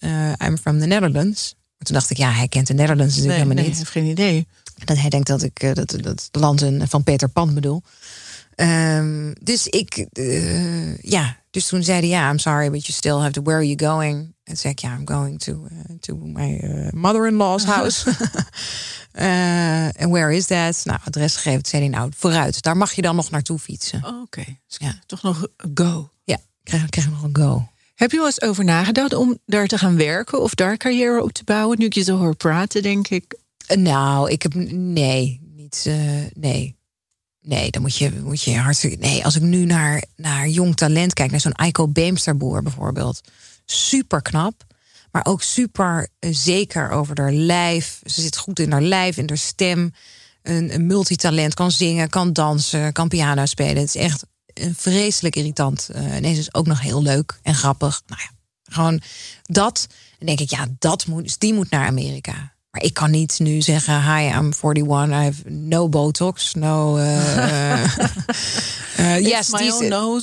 I'm 0.46 0.58
from 0.58 0.80
the 0.80 0.86
Netherlands. 0.86 1.56
Toen 1.84 1.96
dacht 1.96 2.10
ik, 2.10 2.18
ja, 2.18 2.32
hij 2.32 2.48
kent 2.48 2.68
de 2.68 2.74
Netherlands 2.74 3.16
natuurlijk 3.16 3.40
nee, 3.40 3.48
helemaal 3.48 3.56
nee, 3.56 3.66
niet. 3.66 3.78
heeft 3.78 3.92
geen 3.92 4.06
idee. 4.06 4.48
Dat 4.86 4.98
hij 4.98 5.10
denkt 5.10 5.28
dat 5.28 5.44
ik 5.44 5.76
dat, 5.76 5.96
dat 6.02 6.30
land 6.32 6.66
van 6.80 7.04
Peter 7.04 7.30
Pan 7.30 7.54
bedoel. 7.54 7.84
Um, 8.56 9.34
dus 9.42 9.68
ik, 9.68 10.08
uh, 10.14 10.98
ja, 10.98 11.38
dus 11.50 11.68
toen 11.68 11.84
zei 11.84 12.00
hij, 12.00 12.08
ja, 12.08 12.30
I'm 12.30 12.40
sorry, 12.40 12.70
but 12.70 12.86
you 12.86 12.94
still 12.94 13.18
have 13.18 13.32
to, 13.32 13.42
where 13.42 13.58
are 13.58 13.76
you 13.76 13.92
going? 13.92 14.36
En 14.44 14.58
zei 14.58 14.74
ik, 14.74 14.80
ja, 14.80 14.96
I'm 14.96 15.08
going 15.08 15.40
to, 15.40 15.68
uh, 15.72 15.98
to 16.00 16.16
my 16.16 16.60
uh, 16.64 16.92
mother-in-law's 16.92 17.64
house. 17.74 18.06
En 19.12 20.10
where 20.10 20.36
is 20.36 20.46
that? 20.46 20.82
Nou, 20.84 21.00
adres 21.04 21.36
gegeven. 21.36 21.66
Zei 21.66 21.82
hij, 21.82 21.92
nou, 21.92 22.12
vooruit, 22.18 22.62
daar 22.62 22.78
mag 22.78 22.94
je 22.94 23.02
dan 23.02 23.16
nog 23.16 23.30
naartoe 23.30 23.60
fietsen. 23.60 24.04
Oh, 24.04 24.10
Oké, 24.10 24.22
okay. 24.22 24.60
dus 24.68 24.78
ja. 24.78 25.00
toch 25.06 25.22
nog 25.22 25.48
go. 25.74 26.10
Ja, 26.24 26.38
krijg, 26.64 26.90
krijg 26.90 27.10
nog 27.10 27.24
een 27.24 27.36
go. 27.36 27.71
Heb 28.02 28.12
je 28.12 28.18
wel 28.18 28.26
eens 28.26 28.42
over 28.42 28.64
nagedacht 28.64 29.14
om 29.14 29.38
daar 29.46 29.68
te 29.68 29.78
gaan 29.78 29.98
werken 29.98 30.42
of 30.42 30.56
daar 30.56 30.78
carrière 30.78 31.24
op 31.24 31.32
te 31.32 31.44
bouwen? 31.44 31.80
Nu 31.80 31.86
ik 31.86 31.94
je 31.94 32.04
zo 32.04 32.18
hoor 32.18 32.36
praten, 32.36 32.82
denk 32.82 33.08
ik. 33.08 33.38
Nou, 33.76 34.30
ik 34.30 34.42
heb 34.42 34.54
nee, 34.54 35.40
niet 35.56 35.84
uh, 35.88 35.96
nee. 36.34 36.76
Nee, 37.42 37.72
dan 37.72 37.82
moet 37.82 37.98
je, 37.98 38.12
moet 38.24 38.44
je 38.44 38.58
hartstikke. 38.58 38.98
Nee, 38.98 39.26
als 39.26 39.36
ik 39.36 39.42
nu 39.42 39.66
naar, 39.66 40.04
naar 40.16 40.48
jong 40.48 40.76
talent 40.76 41.14
kijk, 41.14 41.32
naar 41.32 41.40
zo'n 41.40 41.52
Eiko 41.52 41.88
Beemsterboer 41.88 42.62
bijvoorbeeld. 42.64 43.22
Super 43.66 44.22
knap, 44.22 44.64
maar 45.12 45.26
ook 45.26 45.42
super 45.42 46.08
uh, 46.20 46.34
zeker 46.34 46.90
over 46.90 47.22
haar 47.22 47.34
lijf. 47.34 48.02
Ze 48.06 48.22
zit 48.22 48.38
goed 48.38 48.60
in 48.60 48.72
haar 48.72 48.82
lijf, 48.82 49.18
in 49.18 49.28
haar 49.28 49.38
stem. 49.38 49.94
een, 50.42 50.74
een 50.74 50.86
multitalent, 50.86 51.54
kan 51.54 51.72
zingen, 51.72 52.10
kan 52.10 52.34
dansen, 52.34 52.94
kan 52.94 53.08
piano 53.08 53.46
spelen. 53.46 53.76
Het 53.76 53.96
is 53.96 54.02
echt 54.02 54.26
een 54.62 54.76
vreselijk 54.78 55.36
irritant. 55.36 55.90
Uh, 55.96 56.16
en 56.16 56.22
deze 56.22 56.40
is 56.40 56.54
ook 56.54 56.68
nog 56.68 56.82
heel 56.82 57.02
leuk 57.02 57.40
en 57.44 57.56
grappig. 57.56 58.02
Nou 58.08 58.22
ja, 58.22 58.30
gewoon 58.64 59.02
dat. 59.44 59.88
Dan 60.18 60.28
denk 60.28 60.40
ik, 60.40 60.50
ja, 60.50 60.68
dat 60.80 61.06
moet, 61.06 61.40
die 61.40 61.54
moet 61.54 61.70
naar 61.70 61.88
Amerika. 61.88 62.54
Maar 62.72 62.84
ik 62.84 62.94
kan 62.94 63.12
niet 63.12 63.40
nu 63.40 63.62
zeggen, 63.62 64.16
hi, 64.16 64.28
I'm 64.28 64.54
41, 64.64 65.10
I 65.10 65.24
have 65.24 65.50
no 65.50 65.90
Botox, 65.90 66.54
no... 66.54 66.98
Uh, 69.00 69.16
uh, 69.16 69.18
yes, 69.18 69.50
this, 69.50 69.80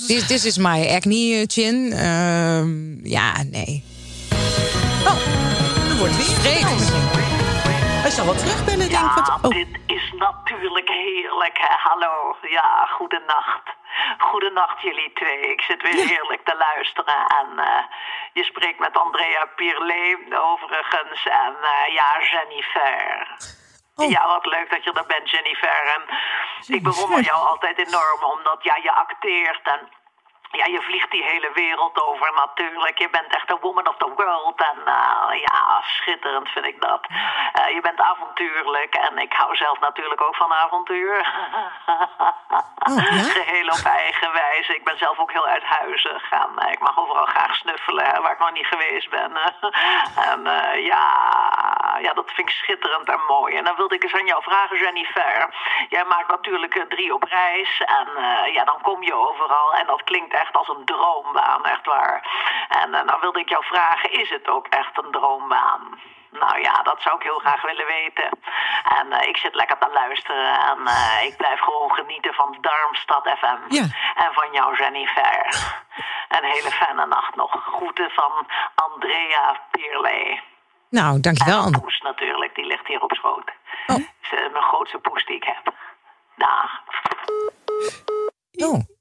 this, 0.07 0.27
this, 0.27 0.45
is 0.45 0.59
my 0.59 0.87
acne 0.87 1.47
chin. 1.47 1.93
Uh, 1.93 3.11
ja, 3.11 3.43
nee. 3.51 3.83
Oh, 5.05 5.17
er 5.91 5.97
wordt 5.99 6.17
weer 6.17 7.38
Hij 8.05 8.11
zal 8.11 8.25
wel 8.25 8.35
terugbellen, 8.35 8.89
ja, 8.89 9.15
denk 9.15 9.27
ik. 9.27 9.45
Oh. 9.45 9.51
dit 9.51 9.81
is 9.87 10.13
natuurlijk 10.13 10.89
heerlijk, 10.89 11.59
hè? 11.59 11.75
Hallo, 11.89 12.37
ja, 12.41 12.87
goedenacht. 12.97 13.67
Goedenacht 14.19 14.81
jullie 14.83 15.13
twee. 15.13 15.41
Ik 15.41 15.61
zit 15.61 15.83
weer 15.83 16.07
heerlijk 16.07 16.45
te 16.45 16.57
luisteren. 16.57 17.27
En 17.41 17.49
uh, 17.57 17.83
je 18.33 18.45
spreekt 18.45 18.79
met 18.79 18.99
Andrea 18.99 19.45
Pirlet 19.57 20.41
overigens. 20.51 21.27
En 21.27 21.55
uh, 21.63 21.95
ja, 21.95 22.09
Jennifer. 22.31 23.27
Oh. 23.95 24.11
Ja, 24.11 24.27
wat 24.27 24.47
leuk 24.47 24.71
dat 24.71 24.85
je 24.85 24.93
er 24.93 25.07
bent, 25.07 25.31
Jennifer. 25.31 25.83
En 25.97 26.03
ik 26.75 26.83
bewonder 26.83 27.21
jou 27.21 27.47
altijd 27.47 27.79
enorm, 27.87 28.23
omdat 28.35 28.59
ja, 28.63 28.77
je 28.83 28.93
acteert 28.93 29.63
en 29.63 29.81
ja, 30.51 30.67
je 30.67 30.83
vliegt 30.83 31.11
die 31.11 31.25
hele 31.25 31.51
wereld 31.55 32.03
over 32.03 32.33
natuurlijk. 32.35 32.99
Je 32.99 33.11
bent 33.11 33.35
echt 33.35 33.51
een 33.51 33.59
woman 33.61 33.89
of 33.89 33.97
the 33.97 34.13
world. 34.17 34.61
En 34.61 34.79
uh, 34.87 35.41
ja, 35.41 35.81
schitterend 35.83 36.49
vind 36.49 36.67
ik 36.67 36.81
dat. 36.81 37.07
Uh, 37.11 37.75
je 37.75 37.81
bent 37.81 38.01
avontuurlijk. 38.01 38.95
En 38.95 39.19
ik 39.19 39.33
hou 39.33 39.57
zelf 39.57 39.81
natuurlijk 39.81 40.23
ook 40.23 40.37
van 40.37 40.53
avontuur. 40.53 41.19
Oh, 41.87 42.97
ja? 42.97 43.23
Geheel 43.39 43.69
op 43.69 43.85
eigen 43.85 44.33
wijze. 44.33 44.75
Ik 44.75 44.85
ben 44.85 44.99
zelf 44.99 45.19
ook 45.19 45.33
heel 45.33 45.47
uithuizig. 45.47 46.31
En 46.31 46.51
uh, 46.59 46.71
ik 46.71 46.79
mag 46.79 46.99
overal 46.99 47.27
graag 47.27 47.57
snuffelen 47.57 48.23
waar 48.23 48.33
ik 48.33 48.39
nog 48.39 48.53
niet 48.53 48.67
geweest 48.67 49.11
ben. 49.11 49.33
en 50.31 50.43
ja, 50.83 51.07
ja, 52.01 52.13
dat 52.13 52.31
vind 52.33 52.49
ik 52.49 52.55
schitterend 52.55 53.09
en 53.09 53.21
mooi. 53.29 53.57
En 53.57 53.65
dan 53.65 53.77
wilde 53.77 53.95
ik 53.95 54.03
eens 54.03 54.15
aan 54.15 54.27
jou 54.27 54.43
vragen, 54.43 54.79
Jennifer. 54.79 55.55
Jij 55.89 56.05
maakt 56.05 56.29
natuurlijk 56.29 56.85
drie 56.89 57.15
op 57.15 57.23
reis. 57.23 57.83
En 57.85 58.09
ja, 58.53 58.65
dan 58.65 58.81
kom 58.83 59.03
je 59.03 59.15
overal. 59.15 59.75
En 59.75 59.87
dat 59.87 60.05
klinkt 60.05 60.33
echt 60.43 60.57
als 60.57 60.69
een 60.69 60.85
droombaan, 60.85 61.65
echt 61.65 61.87
waar. 61.87 62.17
En 62.69 62.89
uh, 62.89 63.03
nou 63.03 63.21
wilde 63.21 63.41
ik 63.41 63.49
jou 63.49 63.65
vragen, 63.65 64.13
is 64.13 64.31
het 64.31 64.49
ook 64.49 64.67
echt 64.67 64.99
een 65.03 65.11
droombaan? 65.11 66.01
Nou 66.31 66.61
ja, 66.61 66.83
dat 66.83 67.03
zou 67.03 67.17
ik 67.17 67.23
heel 67.23 67.39
graag 67.39 67.63
willen 67.63 67.87
weten. 67.87 68.29
En 68.99 69.07
uh, 69.07 69.29
ik 69.29 69.37
zit 69.37 69.55
lekker 69.55 69.79
te 69.79 69.91
luisteren 69.93 70.61
en 70.71 70.79
uh, 70.85 71.25
ik 71.25 71.37
blijf 71.37 71.61
gewoon 71.61 71.93
genieten 71.93 72.35
van 72.35 72.57
Darmstad 72.61 73.29
FM. 73.39 73.75
Ja. 73.75 73.87
En 74.15 74.33
van 74.33 74.53
jou, 74.53 74.77
Jennifer. 74.77 75.47
Een 76.29 76.45
hele 76.45 76.71
fijne 76.71 77.07
nacht 77.07 77.37
nog. 77.37 77.51
Groeten 77.51 78.11
van 78.11 78.33
Andrea 78.75 79.61
Pierley. 79.71 80.43
Nou, 80.91 81.21
dankjewel. 81.21 81.65
En 81.65 81.81
poes 81.81 82.01
natuurlijk, 82.01 82.55
die 82.55 82.67
ligt 82.67 82.87
hier 82.87 83.03
op 83.03 83.13
schoot. 83.15 83.53
Oh. 83.87 83.97
Dat 83.97 84.41
is 84.41 84.51
mijn 84.53 84.65
grootste 84.65 84.99
poes 84.99 85.27
die 85.27 85.37
ik 85.37 85.45
heb. 85.45 85.75
Dag. 86.37 86.83
Oh. 88.53 88.98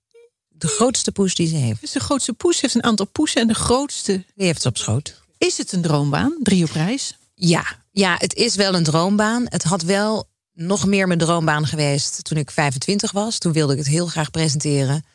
De 0.58 0.68
grootste 0.68 1.12
poes 1.12 1.36
die 1.36 1.48
ze 1.48 1.56
heeft. 1.56 1.82
Dus 1.82 1.92
de 1.92 2.00
grootste 2.00 2.34
poes 2.34 2.62
heeft 2.62 2.76
een 2.76 2.84
aantal 2.84 3.06
poesen 3.06 3.42
en 3.42 3.48
de 3.48 3.54
grootste. 3.54 4.24
Die 4.36 4.46
heeft 4.46 4.62
ze 4.62 4.68
op 4.68 4.78
schoot. 4.78 5.22
Is 5.38 5.58
het 5.58 5.72
een 5.72 5.82
droombaan? 5.82 6.38
Drie 6.42 6.64
op 6.64 6.72
reis? 6.72 7.18
Ja, 7.34 7.66
ja, 7.92 8.16
het 8.18 8.34
is 8.34 8.56
wel 8.56 8.74
een 8.74 8.84
droombaan. 8.84 9.46
Het 9.46 9.64
had 9.64 9.82
wel 9.82 10.30
nog 10.54 10.86
meer 10.86 11.08
mijn 11.08 11.20
droombaan 11.20 11.68
geweest 11.68 12.24
toen 12.24 12.38
ik 12.38 12.52
25 12.52 13.12
was. 13.12 13.38
Toen 13.38 13.52
wilde 13.52 13.74
ik 13.74 13.80
het 13.80 13.88
heel 13.88 14.08
graag 14.08 14.32
presenteren. 14.32 15.06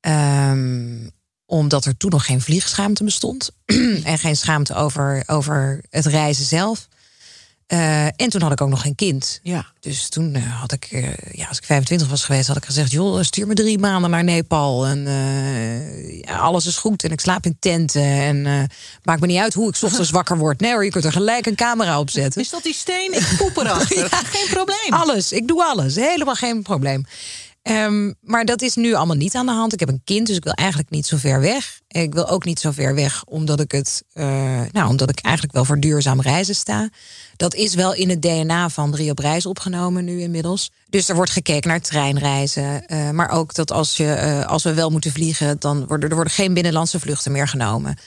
Um, 0.00 1.10
omdat 1.46 1.84
er 1.84 1.96
toen 1.96 2.10
nog 2.10 2.24
geen 2.24 2.40
vliegschaamte 2.40 3.04
bestond. 3.04 3.50
en 4.04 4.18
geen 4.18 4.36
schaamte 4.36 4.74
over, 4.74 5.22
over 5.26 5.84
het 5.90 6.06
reizen 6.06 6.44
zelf. 6.44 6.88
Uh, 7.72 8.04
en 8.04 8.28
toen 8.28 8.42
had 8.42 8.52
ik 8.52 8.60
ook 8.60 8.68
nog 8.68 8.80
geen 8.80 8.94
kind. 8.94 9.40
Ja. 9.42 9.66
Dus 9.80 10.08
toen 10.08 10.36
uh, 10.36 10.60
had 10.60 10.72
ik, 10.72 10.88
uh, 10.90 11.08
ja, 11.32 11.48
als 11.48 11.58
ik 11.58 11.64
25 11.64 12.08
was 12.08 12.24
geweest, 12.24 12.48
had 12.48 12.56
ik 12.56 12.64
gezegd: 12.64 12.90
joh, 12.90 13.22
stuur 13.22 13.46
me 13.46 13.54
drie 13.54 13.78
maanden 13.78 14.10
naar 14.10 14.24
Nepal. 14.24 14.86
En 14.86 15.02
ja, 16.26 16.36
alles 16.36 16.66
is 16.66 16.76
goed. 16.76 17.04
En 17.04 17.10
ik 17.10 17.20
slaap 17.20 17.44
in 17.44 17.56
tenten. 17.60 18.02
En 18.02 18.68
maakt 19.02 19.20
me 19.20 19.26
niet 19.26 19.40
uit 19.40 19.54
hoe 19.54 19.68
ik 19.68 19.82
ochtends 19.82 20.10
wakker 20.10 20.38
word. 20.38 20.60
Nee 20.60 20.72
hoor, 20.72 20.84
je 20.84 20.90
kunt 20.90 21.04
er 21.04 21.12
gelijk 21.12 21.46
een 21.46 21.54
camera 21.54 22.00
op 22.00 22.10
zetten. 22.10 22.40
Is 22.40 22.50
dat 22.50 22.62
die 22.62 22.74
steen? 22.74 23.12
Ik 23.12 23.34
poep 23.36 23.56
erachter. 23.56 23.98
ja, 24.10 24.22
geen 24.24 24.48
probleem. 24.50 24.90
Alles. 24.90 25.32
Ik 25.32 25.48
doe 25.48 25.64
alles. 25.64 25.94
Helemaal 25.94 26.34
geen 26.34 26.62
probleem. 26.62 27.04
Um, 27.70 28.14
maar 28.20 28.44
dat 28.44 28.62
is 28.62 28.74
nu 28.74 28.94
allemaal 28.94 29.16
niet 29.16 29.34
aan 29.34 29.46
de 29.46 29.52
hand. 29.52 29.72
Ik 29.72 29.80
heb 29.80 29.88
een 29.88 30.02
kind, 30.04 30.26
dus 30.26 30.36
ik 30.36 30.44
wil 30.44 30.52
eigenlijk 30.52 30.90
niet 30.90 31.06
zo 31.06 31.16
ver 31.16 31.40
weg. 31.40 31.80
Ik 31.88 32.14
wil 32.14 32.28
ook 32.28 32.44
niet 32.44 32.60
zo 32.60 32.70
ver 32.70 32.94
weg, 32.94 33.24
omdat 33.24 33.60
ik 33.60 33.72
het, 33.72 34.02
uh, 34.14 34.60
nou, 34.72 34.88
omdat 34.88 35.10
ik 35.10 35.20
eigenlijk 35.20 35.54
wel 35.54 35.64
voor 35.64 35.80
duurzaam 35.80 36.20
reizen 36.20 36.54
sta. 36.54 36.88
Dat 37.36 37.54
is 37.54 37.74
wel 37.74 37.94
in 37.94 38.08
het 38.08 38.22
DNA 38.22 38.68
van 38.68 38.90
Drie 38.90 39.10
op 39.10 39.18
Reis 39.18 39.46
opgenomen 39.46 40.04
nu 40.04 40.20
inmiddels. 40.20 40.72
Dus 40.90 41.08
er 41.08 41.14
wordt 41.14 41.30
gekeken 41.30 41.68
naar 41.68 41.80
treinreizen. 41.80 42.84
Uh, 42.86 43.10
maar 43.10 43.30
ook 43.30 43.54
dat 43.54 43.70
als, 43.70 43.96
je, 43.96 44.04
uh, 44.04 44.46
als 44.46 44.62
we 44.62 44.74
wel 44.74 44.90
moeten 44.90 45.12
vliegen, 45.12 45.56
dan 45.58 45.86
worden 45.86 46.08
er 46.08 46.14
worden 46.14 46.32
geen 46.32 46.54
binnenlandse 46.54 47.00
vluchten 47.00 47.32
meer 47.32 47.48
genomen. 47.48 47.98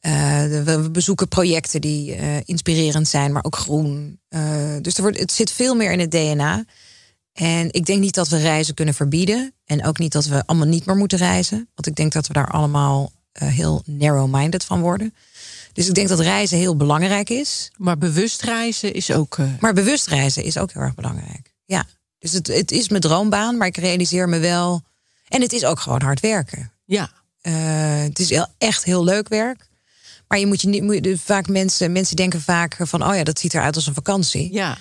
we 0.00 0.88
bezoeken 0.92 1.28
projecten 1.28 1.80
die 1.80 2.16
inspirerend 2.44 3.08
zijn, 3.08 3.32
maar 3.32 3.44
ook 3.44 3.56
groen. 3.56 4.20
dus 4.82 4.96
er 4.96 5.02
wordt, 5.02 5.18
het 5.18 5.32
zit 5.32 5.52
veel 5.52 5.74
meer 5.74 5.92
in 5.92 6.00
het 6.00 6.10
DNA. 6.10 6.64
En 7.32 7.72
ik 7.72 7.86
denk 7.86 8.00
niet 8.00 8.14
dat 8.14 8.28
we 8.28 8.38
reizen 8.38 8.74
kunnen 8.74 8.94
verbieden. 8.94 9.54
En 9.64 9.84
ook 9.84 9.98
niet 9.98 10.12
dat 10.12 10.26
we 10.26 10.46
allemaal 10.46 10.66
niet 10.66 10.86
meer 10.86 10.96
moeten 10.96 11.18
reizen. 11.18 11.68
Want 11.74 11.86
ik 11.86 11.94
denk 11.94 12.12
dat 12.12 12.26
we 12.26 12.32
daar 12.32 12.50
allemaal 12.50 13.12
uh, 13.42 13.48
heel 13.48 13.82
narrow-minded 13.86 14.64
van 14.64 14.80
worden. 14.80 15.14
Dus 15.72 15.88
ik 15.88 15.94
denk 15.94 16.08
dat 16.08 16.20
reizen 16.20 16.58
heel 16.58 16.76
belangrijk 16.76 17.30
is. 17.30 17.70
Maar 17.76 17.98
bewust 17.98 18.42
reizen 18.42 18.92
is 18.92 19.10
ook. 19.10 19.36
Uh... 19.36 19.46
Maar 19.60 19.72
bewust 19.72 20.06
reizen 20.06 20.44
is 20.44 20.58
ook 20.58 20.72
heel 20.72 20.82
erg 20.82 20.94
belangrijk. 20.94 21.54
Ja. 21.64 21.84
Dus 22.18 22.32
het, 22.32 22.46
het 22.46 22.70
is 22.70 22.88
mijn 22.88 23.00
droombaan, 23.00 23.56
maar 23.56 23.66
ik 23.66 23.76
realiseer 23.76 24.28
me 24.28 24.38
wel. 24.38 24.82
En 25.28 25.40
het 25.40 25.52
is 25.52 25.64
ook 25.64 25.80
gewoon 25.80 26.02
hard 26.02 26.20
werken. 26.20 26.72
Ja. 26.84 27.10
Uh, 27.42 27.52
het 28.02 28.18
is 28.18 28.30
heel, 28.30 28.46
echt 28.58 28.84
heel 28.84 29.04
leuk 29.04 29.28
werk. 29.28 29.68
Maar 30.28 30.38
je 30.38 30.46
moet 30.46 30.60
je 30.60 30.68
niet. 30.68 30.82
Moet, 30.82 31.20
vaak 31.24 31.48
mensen, 31.48 31.92
mensen 31.92 32.16
denken 32.16 32.40
vaak 32.40 32.76
van: 32.80 33.06
oh 33.08 33.14
ja, 33.14 33.24
dat 33.24 33.38
ziet 33.38 33.54
eruit 33.54 33.76
als 33.76 33.86
een 33.86 33.94
vakantie. 33.94 34.52
Ja. 34.52 34.78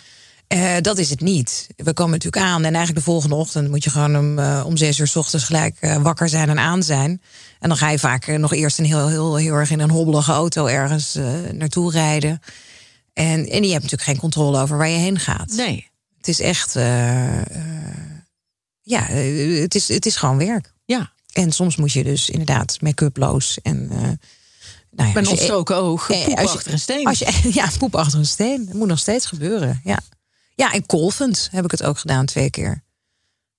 Uh, 0.54 0.76
dat 0.82 0.98
is 0.98 1.10
het 1.10 1.22
niet. 1.22 1.68
We 1.76 1.94
komen 1.94 2.12
natuurlijk 2.12 2.44
aan 2.44 2.64
en 2.64 2.76
eigenlijk 2.76 3.06
de 3.06 3.12
volgende 3.12 3.36
ochtend 3.36 3.70
moet 3.70 3.84
je 3.84 3.90
gewoon 3.90 4.18
om, 4.18 4.40
uh, 4.40 4.64
om 4.66 4.78
zes 4.78 5.00
uur 5.00 5.08
s 5.08 5.16
ochtends 5.16 5.46
gelijk 5.46 5.78
uh, 5.82 6.02
wakker 6.02 6.30
zijn 6.30 6.50
en 6.50 6.60
aan 6.60 6.84
zijn. 6.84 7.22
En 7.60 7.70
dan 7.70 7.78
ga 7.78 7.90
je 7.90 8.00
vaak 8.00 8.28
nog 8.28 8.54
eerst 8.54 8.80
een 8.80 8.86
heel, 8.86 9.08
heel, 9.08 9.36
heel 9.36 9.54
erg 9.54 9.72
in 9.72 9.80
een 9.80 9.90
hobbelige 9.90 10.32
auto 10.32 10.66
ergens 10.66 11.18
naartoe 11.52 11.92
rijden. 11.92 12.42
En, 13.14 13.50
en 13.50 13.64
je 13.64 13.72
hebt 13.72 13.84
natuurlijk 13.84 14.02
geen 14.02 14.18
controle 14.18 14.62
over 14.62 14.78
waar 14.78 14.90
je 14.90 14.98
heen 14.98 15.20
gaat. 15.20 15.54
Nee. 15.56 15.88
Het 16.18 16.28
is 16.28 16.40
echt, 16.40 16.74
ja, 18.82 19.04
het 19.62 19.76
is, 19.76 19.88
het 19.88 20.06
is 20.06 20.16
gewoon 20.16 20.38
werk. 20.38 20.74
Ja. 20.86 21.12
En 21.34 21.52
soms 21.52 21.76
moet 21.76 21.92
je 21.92 22.04
dus 22.04 22.30
inderdaad 22.30 22.78
make-uploos 22.82 23.60
en 23.62 23.88
nou 23.88 24.18
ja, 25.08 25.14
Met 25.14 25.26
een 25.26 25.28
ontstoken 25.28 25.76
oog, 25.76 26.08
poep 26.08 26.38
achter 26.38 26.72
een 26.72 26.80
steen. 26.80 27.06
Als 27.06 27.20
je, 27.20 27.50
ja, 27.60 27.70
poep 27.78 27.96
achter 27.96 28.20
een 28.20 28.26
steen. 28.26 28.66
Dat 28.66 28.76
moet 28.76 28.88
nog 28.88 29.00
steeds 29.00 29.26
gebeuren, 29.26 29.82
ja. 29.84 30.00
Ja, 30.60 30.74
en 30.74 30.86
kolvend 30.86 31.48
heb 31.52 31.64
ik 31.64 31.72
het 31.72 31.84
ook 31.84 31.98
gedaan 31.98 32.26
twee 32.26 32.50
keer. 32.50 32.84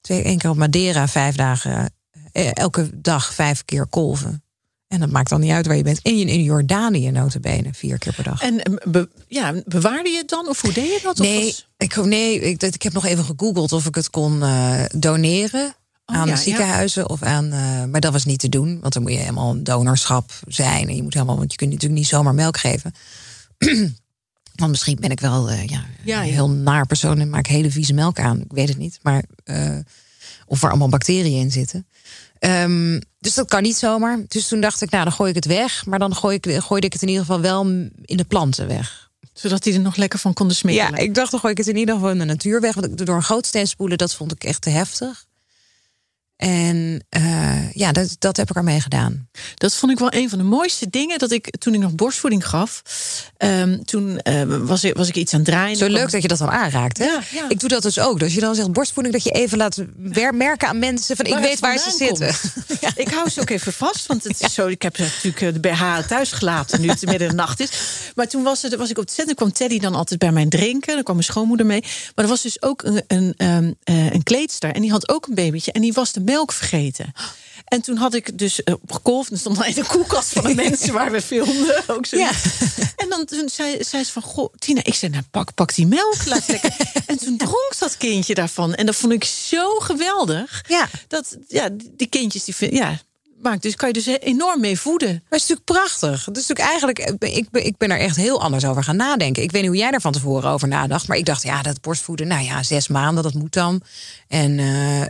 Twee, 0.01 0.23
één 0.23 0.39
keer 0.39 0.51
op 0.51 0.57
Madeira, 0.57 1.09
vijf 1.09 1.35
dagen. 1.35 1.95
Eh, 2.33 2.51
elke 2.53 2.91
dag 2.95 3.35
vijf 3.35 3.65
keer 3.65 3.87
kolven. 3.87 4.45
En 4.89 5.01
dat 5.01 5.11
maakt 5.11 5.29
dan 5.29 5.41
niet 5.41 5.51
uit 5.51 5.67
waar 5.67 5.77
je 5.77 5.83
bent. 5.83 6.03
En 6.03 6.13
in 6.13 6.43
Jordanië 6.43 7.11
notabene, 7.11 7.69
vier 7.73 7.99
keer 7.99 8.15
per 8.15 8.25
dag. 8.25 8.43
En 8.43 8.81
be, 8.85 9.09
ja, 9.29 9.55
bewaarde 9.65 10.09
je 10.09 10.17
het 10.17 10.29
dan? 10.29 10.49
Of 10.49 10.61
hoe 10.61 10.73
deed 10.73 10.87
je 10.87 11.01
dat? 11.03 11.19
Nee, 11.19 11.57
ik, 11.77 11.97
nee 11.97 12.41
ik, 12.41 12.63
ik 12.63 12.83
heb 12.83 12.93
nog 12.93 13.05
even 13.05 13.25
gegoogeld 13.25 13.73
of 13.73 13.87
ik 13.87 13.95
het 13.95 14.11
kon 14.11 14.37
uh, 14.37 14.85
doneren. 14.95 15.75
Oh, 16.07 16.17
aan 16.17 16.29
ja, 16.29 16.37
ziekenhuizen 16.37 17.03
ja. 17.03 17.09
of 17.09 17.23
aan. 17.23 17.45
Uh, 17.45 17.85
maar 17.85 18.01
dat 18.01 18.13
was 18.13 18.25
niet 18.25 18.41
te 18.41 18.49
doen, 18.49 18.81
want 18.81 18.93
dan 18.93 19.03
moet 19.03 19.13
je 19.13 19.19
helemaal 19.19 19.51
een 19.51 19.65
donorschap 19.65 20.33
zijn. 20.47 20.89
En 20.89 20.97
je 20.97 21.03
moet 21.03 21.15
helemaal, 21.15 21.37
want 21.37 21.51
je 21.51 21.59
kunt 21.59 21.71
natuurlijk 21.71 22.01
niet 22.01 22.09
zomaar 22.09 22.35
melk 22.35 22.57
geven. 22.57 22.95
Want 24.55 24.71
misschien 24.71 24.97
ben 25.01 25.11
ik 25.11 25.21
wel 25.21 25.51
uh, 25.51 25.67
ja, 26.05 26.21
heel 26.21 26.51
naar 26.51 26.87
persoon 26.87 27.19
en 27.19 27.31
maak 27.31 27.47
hele 27.47 27.71
vieze 27.71 27.93
melk 27.93 28.19
aan. 28.19 28.41
Ik 28.41 28.53
weet 28.53 28.69
het 28.69 28.79
niet. 28.79 28.99
Maar, 29.03 29.25
uh, 29.45 29.79
of 30.47 30.63
er 30.63 30.69
allemaal 30.69 30.89
bacteriën 30.89 31.41
in 31.41 31.51
zitten. 31.51 31.87
Um, 32.41 33.01
dus 33.19 33.35
dat 33.35 33.49
kan 33.49 33.63
niet 33.63 33.77
zomaar. 33.77 34.25
Dus 34.29 34.49
toen 34.49 34.61
dacht 34.61 34.83
ik, 34.83 34.91
nou 34.91 35.05
dan 35.05 35.13
gooi 35.13 35.29
ik 35.29 35.35
het 35.35 35.45
weg. 35.45 35.87
Maar 35.87 35.99
dan 35.99 36.15
gooi 36.15 36.39
ik, 36.41 36.63
gooide 36.63 36.87
ik 36.87 36.93
het 36.93 37.03
in 37.03 37.09
ieder 37.09 37.25
geval 37.25 37.41
wel 37.41 37.67
in 38.05 38.17
de 38.17 38.25
planten 38.25 38.67
weg. 38.67 39.11
Zodat 39.33 39.63
die 39.63 39.75
er 39.75 39.81
nog 39.81 39.97
lekker 39.97 40.19
van 40.19 40.35
konden 40.35 40.57
smikkelen. 40.57 40.91
Ja, 40.91 40.97
ik 40.97 41.15
dacht 41.15 41.31
dan 41.31 41.41
gooi 41.41 41.53
ik 41.53 41.59
het 41.59 41.69
in 41.69 41.77
ieder 41.77 41.95
geval 41.95 42.11
in 42.11 42.19
de 42.19 42.25
natuur 42.25 42.61
weg. 42.61 42.75
Want 42.75 43.07
door 43.07 43.17
een 43.17 43.23
groot 43.23 43.47
steen 43.47 43.67
spoelen, 43.67 43.99
dat 43.99 44.15
vond 44.15 44.33
ik 44.33 44.45
echt 44.45 44.63
te 44.63 44.71
heftig. 44.71 45.27
En 46.41 47.05
uh, 47.17 47.73
ja, 47.73 47.93
dat, 47.93 48.17
dat 48.19 48.37
heb 48.37 48.51
ik 48.51 48.57
ermee 48.57 48.81
gedaan. 48.81 49.29
Dat 49.55 49.75
vond 49.75 49.93
ik 49.93 49.99
wel 49.99 50.13
een 50.13 50.29
van 50.29 50.39
de 50.39 50.45
mooiste 50.45 50.91
dingen 50.91 51.19
dat 51.19 51.31
ik 51.31 51.59
toen 51.59 51.75
ik 51.75 51.81
nog 51.81 51.95
borstvoeding 51.95 52.47
gaf. 52.47 52.83
Um, 53.39 53.85
toen 53.85 54.21
uh, 54.29 54.43
was, 54.47 54.85
ik, 54.85 54.97
was 54.97 55.09
ik 55.09 55.17
iets 55.17 55.33
aan 55.33 55.41
het 55.41 55.49
draaien. 55.49 55.77
Zo 55.77 55.89
leuk 55.89 56.11
dat 56.11 56.23
je 56.23 56.29
dat 56.29 56.41
al 56.41 56.51
aanraakt. 56.51 56.99
Hè? 56.99 57.05
Ja, 57.05 57.21
ja. 57.33 57.49
Ik 57.49 57.61
doe 57.61 57.69
dat 57.69 57.83
dus 57.83 57.99
ook. 57.99 58.19
Dus 58.19 58.35
je 58.35 58.41
dan 58.41 58.55
zegt 58.55 58.73
borstvoeding, 58.73 59.15
dat 59.15 59.25
je 59.25 59.31
even 59.31 59.59
laat 59.59 59.85
merken 60.33 60.69
aan 60.69 60.79
mensen 60.79 61.17
van 61.17 61.25
ik 61.25 61.39
weet 61.39 61.61
waar 61.61 61.79
ze 61.79 61.91
zitten. 61.91 62.27
ja. 62.81 62.91
Ik 62.95 63.09
hou 63.09 63.29
ze 63.29 63.41
ook 63.41 63.51
even 63.51 63.73
vast, 63.73 64.07
want 64.07 64.25
het 64.25 64.41
is 64.41 64.55
zo. 64.55 64.67
Ik 64.67 64.83
heb 64.83 64.99
natuurlijk 64.99 65.63
de 65.63 65.69
BH 65.69 65.99
thuis 66.07 66.33
gelaten 66.33 66.81
nu 66.81 66.89
het 66.89 67.07
midden 67.07 67.23
in 67.23 67.29
de 67.29 67.35
nacht 67.35 67.61
is. 67.61 67.71
Maar 68.15 68.29
toen 68.29 68.43
was, 68.43 68.63
het, 68.63 68.75
was 68.75 68.91
ik 68.91 68.99
op 68.99 69.05
het 69.05 69.13
zetten, 69.13 69.35
kwam 69.35 69.53
Teddy 69.53 69.79
dan 69.79 69.95
altijd 69.95 70.21
bij 70.21 70.33
mij 70.33 70.47
drinken. 70.47 70.95
Dan 70.95 71.03
kwam 71.03 71.15
mijn 71.15 71.29
schoonmoeder 71.29 71.67
mee. 71.67 71.81
Maar 72.15 72.25
er 72.25 72.31
was 72.31 72.43
dus 72.43 72.63
ook 72.63 72.83
een, 72.83 73.35
een, 73.37 73.77
uh, 73.85 74.13
een 74.13 74.23
kleedster 74.23 74.75
en 74.75 74.81
die 74.81 74.91
had 74.91 75.09
ook 75.09 75.27
een 75.27 75.35
babytje 75.35 75.73
en 75.73 75.81
die 75.81 75.93
was 75.93 76.13
de 76.13 76.21
melk 76.31 76.53
vergeten. 76.53 77.13
En 77.65 77.81
toen 77.81 77.97
had 77.97 78.15
ik 78.15 78.39
dus 78.39 78.61
uh, 78.65 78.75
gekolfd. 78.87 79.31
En 79.31 79.39
stond 79.39 79.65
in 79.65 79.75
de 79.75 79.85
koelkast 79.85 80.33
van 80.33 80.45
de 80.45 80.55
mensen 80.65 80.93
waar 80.93 81.11
we 81.11 81.23
filmden. 81.23 81.83
Ook 81.87 82.07
zo. 82.07 82.17
Ja. 82.17 82.31
En 82.97 83.09
dan 83.09 83.25
toen 83.25 83.49
zei, 83.49 83.85
zei 83.85 84.05
ze 84.05 84.13
van, 84.13 84.23
goh, 84.23 84.55
Tina, 84.59 84.81
ik 84.85 84.95
zei, 84.95 85.13
nou 85.13 85.25
pak, 85.31 85.55
pak 85.55 85.75
die 85.75 85.87
melk, 85.87 86.27
laat 86.27 86.49
lekker. 86.49 86.77
En 87.07 87.19
toen 87.19 87.37
dronk 87.37 87.75
dat 87.79 87.97
kindje 87.97 88.35
daarvan. 88.35 88.75
En 88.75 88.87
dat 88.87 88.97
vond 88.97 89.13
ik 89.13 89.25
zo 89.25 89.79
geweldig. 89.79 90.65
Ja. 90.69 90.89
Dat, 91.09 91.37
ja, 91.49 91.69
die 91.73 92.07
kindjes, 92.07 92.45
die 92.45 92.75
ja, 92.75 93.01
maakt. 93.43 93.63
Dus 93.63 93.77
kan 93.77 93.89
je 93.89 93.95
dus 93.95 94.07
enorm 94.07 94.61
mee 94.61 94.79
voeden. 94.79 95.09
Maar 95.09 95.39
het 95.39 95.43
is 95.43 95.49
natuurlijk 95.49 95.65
prachtig. 95.65 96.25
Het 96.25 96.37
is 96.37 96.47
natuurlijk 96.47 96.69
eigenlijk, 96.69 96.99
ik, 97.37 97.49
ik 97.53 97.77
ben 97.77 97.91
er 97.91 97.99
echt 97.99 98.17
heel 98.17 98.41
anders 98.41 98.65
over 98.65 98.85
gaan 98.85 98.97
nadenken. 98.97 99.43
Ik 99.43 99.51
weet 99.51 99.61
niet 99.63 99.71
hoe 99.71 99.81
jij 99.81 99.91
er 99.91 100.01
van 100.01 100.13
tevoren 100.13 100.51
over 100.51 100.69
nadacht. 100.69 101.09
Maar 101.09 101.17
ik 101.17 101.25
dacht, 101.25 101.43
ja, 101.43 101.63
dat 101.63 101.81
borstvoeden, 101.81 102.27
nou 102.27 102.45
ja, 102.45 102.63
zes 102.63 102.89
maanden, 102.89 103.23
dat 103.23 103.35
moet 103.35 103.53
dan. 103.53 103.83
En 104.29 104.59
uh, 104.59 105.01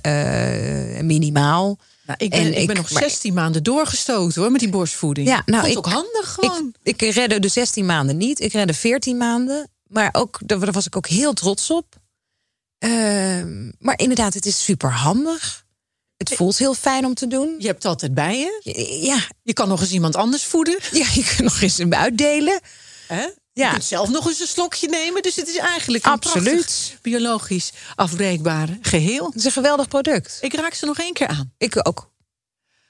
uh, 0.96 1.00
minimaal. 1.02 1.78
Nou, 2.06 2.18
ik 2.24 2.30
ben, 2.30 2.40
en 2.40 2.60
ik 2.60 2.66
ben 2.66 2.76
nog 2.76 2.88
16 2.88 3.34
maanden 3.34 3.62
doorgestoten 3.62 4.40
hoor, 4.40 4.50
met 4.50 4.60
die 4.60 4.70
borstvoeding. 4.70 5.28
Ja, 5.28 5.42
nou, 5.46 5.68
ik, 5.68 5.78
ook 5.78 5.86
handig 5.86 6.32
gewoon. 6.32 6.74
Ik, 6.82 7.02
ik 7.02 7.14
redde 7.14 7.38
de 7.38 7.48
16 7.48 7.86
maanden 7.86 8.16
niet. 8.16 8.40
Ik 8.40 8.52
redde 8.52 8.74
14 8.74 9.16
maanden. 9.16 9.68
Maar 9.86 10.08
ook, 10.12 10.38
daar 10.44 10.72
was 10.72 10.86
ik 10.86 10.96
ook 10.96 11.06
heel 11.06 11.32
trots 11.32 11.70
op. 11.70 11.98
Uh, 12.78 12.90
maar 13.78 13.98
inderdaad, 13.98 14.34
het 14.34 14.46
is 14.46 14.64
super 14.64 14.92
handig. 14.92 15.64
Het 16.28 16.34
voelt 16.34 16.58
heel 16.58 16.74
fijn 16.74 17.04
om 17.04 17.14
te 17.14 17.26
doen. 17.26 17.54
Je 17.58 17.66
hebt 17.66 17.84
altijd 17.84 18.14
bij 18.14 18.38
je. 18.38 18.60
Ja. 19.06 19.18
Je 19.42 19.52
kan 19.52 19.68
nog 19.68 19.80
eens 19.80 19.90
iemand 19.92 20.16
anders 20.16 20.44
voeden. 20.44 20.78
Ja, 20.92 21.06
je 21.14 21.32
kan 21.36 21.44
nog 21.44 21.60
eens 21.60 21.78
hem 21.78 21.94
uitdelen. 21.94 22.60
Hè? 23.06 23.20
Je 23.22 23.34
Ja. 23.52 23.70
kunt 23.70 23.84
zelf 23.84 24.08
nog 24.08 24.26
eens 24.26 24.40
een 24.40 24.46
slokje 24.46 24.88
nemen. 24.88 25.22
Dus 25.22 25.36
het 25.36 25.48
is 25.48 25.56
eigenlijk 25.56 26.04
een 26.04 26.12
Absoluut. 26.12 26.98
biologisch 27.02 27.72
afbreekbaar 27.94 28.68
geheel. 28.82 29.26
Het 29.26 29.34
is 29.34 29.44
een 29.44 29.50
geweldig 29.52 29.88
product. 29.88 30.38
Ik 30.40 30.54
raak 30.54 30.74
ze 30.74 30.86
nog 30.86 30.98
één 30.98 31.12
keer 31.12 31.26
aan. 31.28 31.52
Ik 31.58 31.88
ook. 31.88 32.10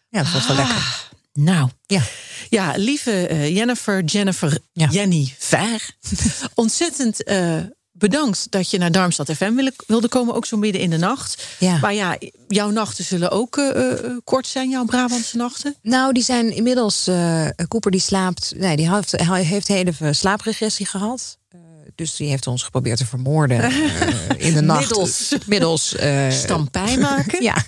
Ja, 0.09 0.23
dat 0.23 0.33
was 0.33 0.47
wel 0.47 0.57
Ah, 0.57 0.66
lekker. 0.69 1.09
Nou, 1.33 1.69
Ja. 1.87 2.03
ja, 2.49 2.73
lieve 2.77 3.27
eh, 3.27 3.55
Jennifer, 3.57 4.05
Jennifer, 4.05 4.59
Ja. 4.73 4.88
Jenny 4.88 5.35
Ver. 5.38 5.90
ontzettend 6.55 7.23
eh, 7.25 7.57
bedankt 8.00 8.46
dat 8.50 8.70
je 8.70 8.78
naar 8.78 8.92
Darmstad 8.92 9.32
FM 9.32 9.72
wilde, 9.86 10.08
komen. 10.08 10.34
Ook 10.34 10.46
zo 10.46 10.56
midden 10.56 10.80
in 10.80 10.90
de 10.90 10.96
nacht. 10.96 11.46
Ja. 11.58 11.78
Maar 11.78 11.94
ja, 11.94 12.18
jouw 12.48 12.70
nachten 12.70 13.04
zullen 13.04 13.30
ook 13.30 13.56
eh, 13.56 13.92
eh, 13.92 14.16
kort 14.24 14.46
zijn, 14.46 14.70
jouw 14.70 14.84
Brabantse 14.84 15.36
nachten. 15.36 15.74
Nou, 15.82 16.12
die 16.12 16.22
zijn 16.22 16.54
inmiddels. 16.54 17.06
eh 17.06 17.46
Cooper 17.68 17.90
die 17.90 18.00
slaapt. 18.00 18.52
Nee, 18.56 18.76
die 18.76 18.94
heeft, 18.94 19.10
hij 19.10 19.42
heeft 19.44 19.68
hele 19.68 19.92
slaapregressie 20.10 20.86
gehad. 20.86 21.38
Eh, 21.48 21.58
dus 21.94 22.16
die 22.16 22.28
heeft 22.28 22.46
ons 22.46 22.62
geprobeerd 22.62 22.98
te 22.98 23.06
vermoorden 23.06 23.72
in 24.38 24.54
de 24.54 24.60
nacht. 24.60 24.80
Middels. 24.88 25.34
Middels. 25.46 25.94
Stampij 26.28 26.96
maken. 26.98 27.42
ja. 27.52 27.64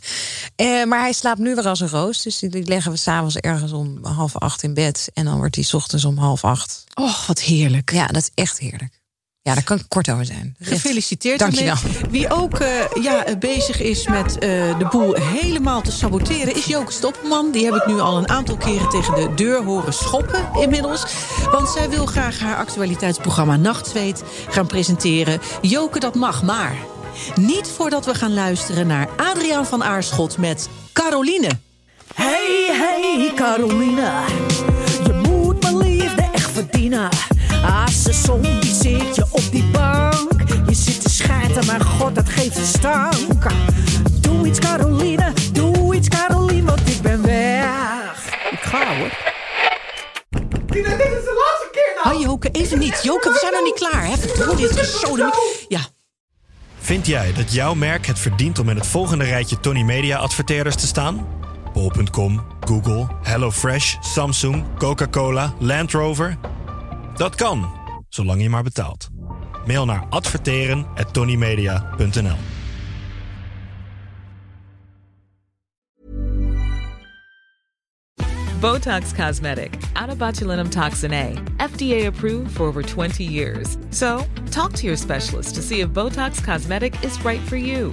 Maar 0.87 1.01
hij 1.01 1.13
slaapt 1.13 1.39
nu 1.41 1.55
weer 1.55 1.69
als 1.69 1.81
een 1.81 1.89
roos. 1.89 2.23
Dus 2.23 2.39
die 2.39 2.65
leggen 2.67 2.93
we 2.93 2.99
s'avonds 2.99 3.37
ergens 3.37 3.73
om 3.73 4.05
half 4.05 4.37
acht 4.37 4.63
in 4.63 4.75
bed. 4.75 5.09
En 5.15 5.25
dan 5.25 5.37
wordt 5.37 5.55
hij 5.55 5.65
's 5.65 5.75
ochtends 5.75 6.05
om 6.05 6.17
half 6.19 6.45
acht. 6.45 6.85
Oh, 6.95 7.27
wat 7.27 7.41
heerlijk. 7.41 7.93
Ja, 7.93 8.07
dat 8.07 8.23
is 8.23 8.31
echt 8.35 8.59
heerlijk. 8.59 9.01
Ja, 9.45 9.55
daar 9.55 9.65
kan 9.65 9.77
ik 9.77 9.85
kort 9.89 10.11
over 10.11 10.25
zijn. 10.25 10.57
Gefeliciteerd. 10.61 11.39
Dank 11.39 11.55
je 11.55 11.65
daarmee. 11.65 11.93
wel. 12.01 12.11
Wie 12.21 12.31
ook 12.31 12.59
eh, 12.59 13.03
ja, 13.03 13.25
eh, 13.25 13.37
bezig 13.39 13.81
is 13.81 14.07
met 14.07 14.39
eh, 14.39 14.79
de 14.79 14.87
boel 14.91 15.15
helemaal 15.15 15.83
te 15.83 15.93
saboteren... 15.93 16.55
is 16.55 16.65
Joke 16.65 16.93
Stopperman. 16.93 17.51
Die 17.51 17.65
heb 17.65 17.75
ik 17.75 17.87
nu 17.87 18.01
al 18.01 18.17
een 18.17 18.29
aantal 18.29 18.57
keren 18.57 18.89
tegen 18.89 19.15
de 19.15 19.35
deur 19.35 19.63
horen 19.65 19.93
schoppen 19.93 20.49
inmiddels. 20.55 21.07
Want 21.51 21.69
zij 21.69 21.91
wil 21.91 22.07
graag 22.07 22.39
haar 22.39 22.57
actualiteitsprogramma 22.57 23.57
Nachtzweet 23.57 24.23
gaan 24.49 24.67
presenteren. 24.67 25.41
Joke, 25.61 25.99
dat 25.99 26.15
mag, 26.15 26.43
maar 26.43 26.77
niet 27.35 27.69
voordat 27.77 28.05
we 28.05 28.15
gaan 28.15 28.35
luisteren 28.35 28.87
naar 28.87 29.09
Adriaan 29.17 29.67
van 29.67 29.85
Aarschot 29.85 30.39
met 30.39 30.69
Caroline. 30.93 31.49
Hey, 32.15 32.69
hey, 32.71 33.33
Caroline. 33.35 34.11
Je 35.05 35.13
moet 35.29 35.63
mijn 35.63 35.77
liefde 35.77 36.29
echt 36.33 36.51
verdienen. 36.51 37.09
Als 37.87 38.07
een 38.07 38.15
zombie 38.15 38.65
zit 38.65 39.17
je 39.17 39.22
op 39.33 39.43
die 39.51 39.65
bank. 39.65 40.33
Je 40.69 40.75
zit 40.75 41.03
te 41.03 41.11
schijten, 41.11 41.67
maar 41.67 41.81
god, 41.81 42.15
dat 42.15 42.29
geeft 42.29 42.57
een 42.57 42.67
stank. 42.67 43.47
Doe 44.21 44.47
iets, 44.47 44.59
Caroline. 44.59 45.33
Doe 45.53 45.95
iets, 45.95 46.09
Caroline, 46.09 46.67
want 46.67 46.89
ik 46.89 47.03
ben 47.03 47.23
weg. 47.23 48.27
Ik 48.51 48.61
ga 48.61 48.97
hoor. 48.97 49.11
Oh, 52.05 52.21
Joke, 52.21 52.49
even 52.51 52.79
niet. 52.79 53.01
Joke, 53.03 53.29
we 53.29 53.39
zijn 53.41 53.53
nog 53.53 53.63
niet 53.63 53.75
klaar. 53.75 54.07
Hè? 54.07 54.17
Verdorie, 54.17 54.69
dit 54.69 54.79
is 54.79 55.01
zo... 55.01 55.17
Ja, 55.69 55.81
Vind 56.83 57.07
jij 57.07 57.33
dat 57.33 57.53
jouw 57.53 57.75
merk 57.75 58.07
het 58.07 58.19
verdient 58.19 58.59
om 58.59 58.69
in 58.69 58.77
het 58.77 58.87
volgende 58.87 59.25
rijtje 59.25 59.61
Tony 59.61 59.83
Media 59.83 60.19
adverteerders 60.19 60.77
te 60.77 60.87
staan? 60.87 61.27
Bol.com, 61.73 62.43
Google, 62.61 63.07
HelloFresh, 63.23 63.97
Samsung, 64.01 64.65
Coca-Cola, 64.79 65.55
Land 65.59 65.93
Rover? 65.93 66.39
Dat 67.17 67.35
kan, 67.35 67.73
zolang 68.09 68.43
je 68.43 68.49
maar 68.49 68.63
betaalt. 68.63 69.12
Mail 69.67 69.85
naar 69.85 70.07
adverteren@tonymedia.nl. 70.11 72.37
Botox 78.61 79.13
Cosmetic, 79.13 79.75
out 79.95 80.09
of 80.09 80.19
botulinum 80.19 80.71
toxin 80.71 81.13
A, 81.13 81.33
FDA 81.59 82.07
approved 82.07 82.53
for 82.53 82.67
over 82.67 82.83
20 82.83 83.25
years. 83.25 83.77
So, 83.91 84.25
talk 84.51 84.73
to 84.73 84.87
your 84.87 84.97
specialist 84.97 85.55
to 85.55 85.61
see 85.61 85.81
if 85.81 85.89
Botox 85.89 86.45
Cosmetic 86.45 86.95
is 87.03 87.25
right 87.25 87.41
for 87.41 87.57
you. 87.57 87.93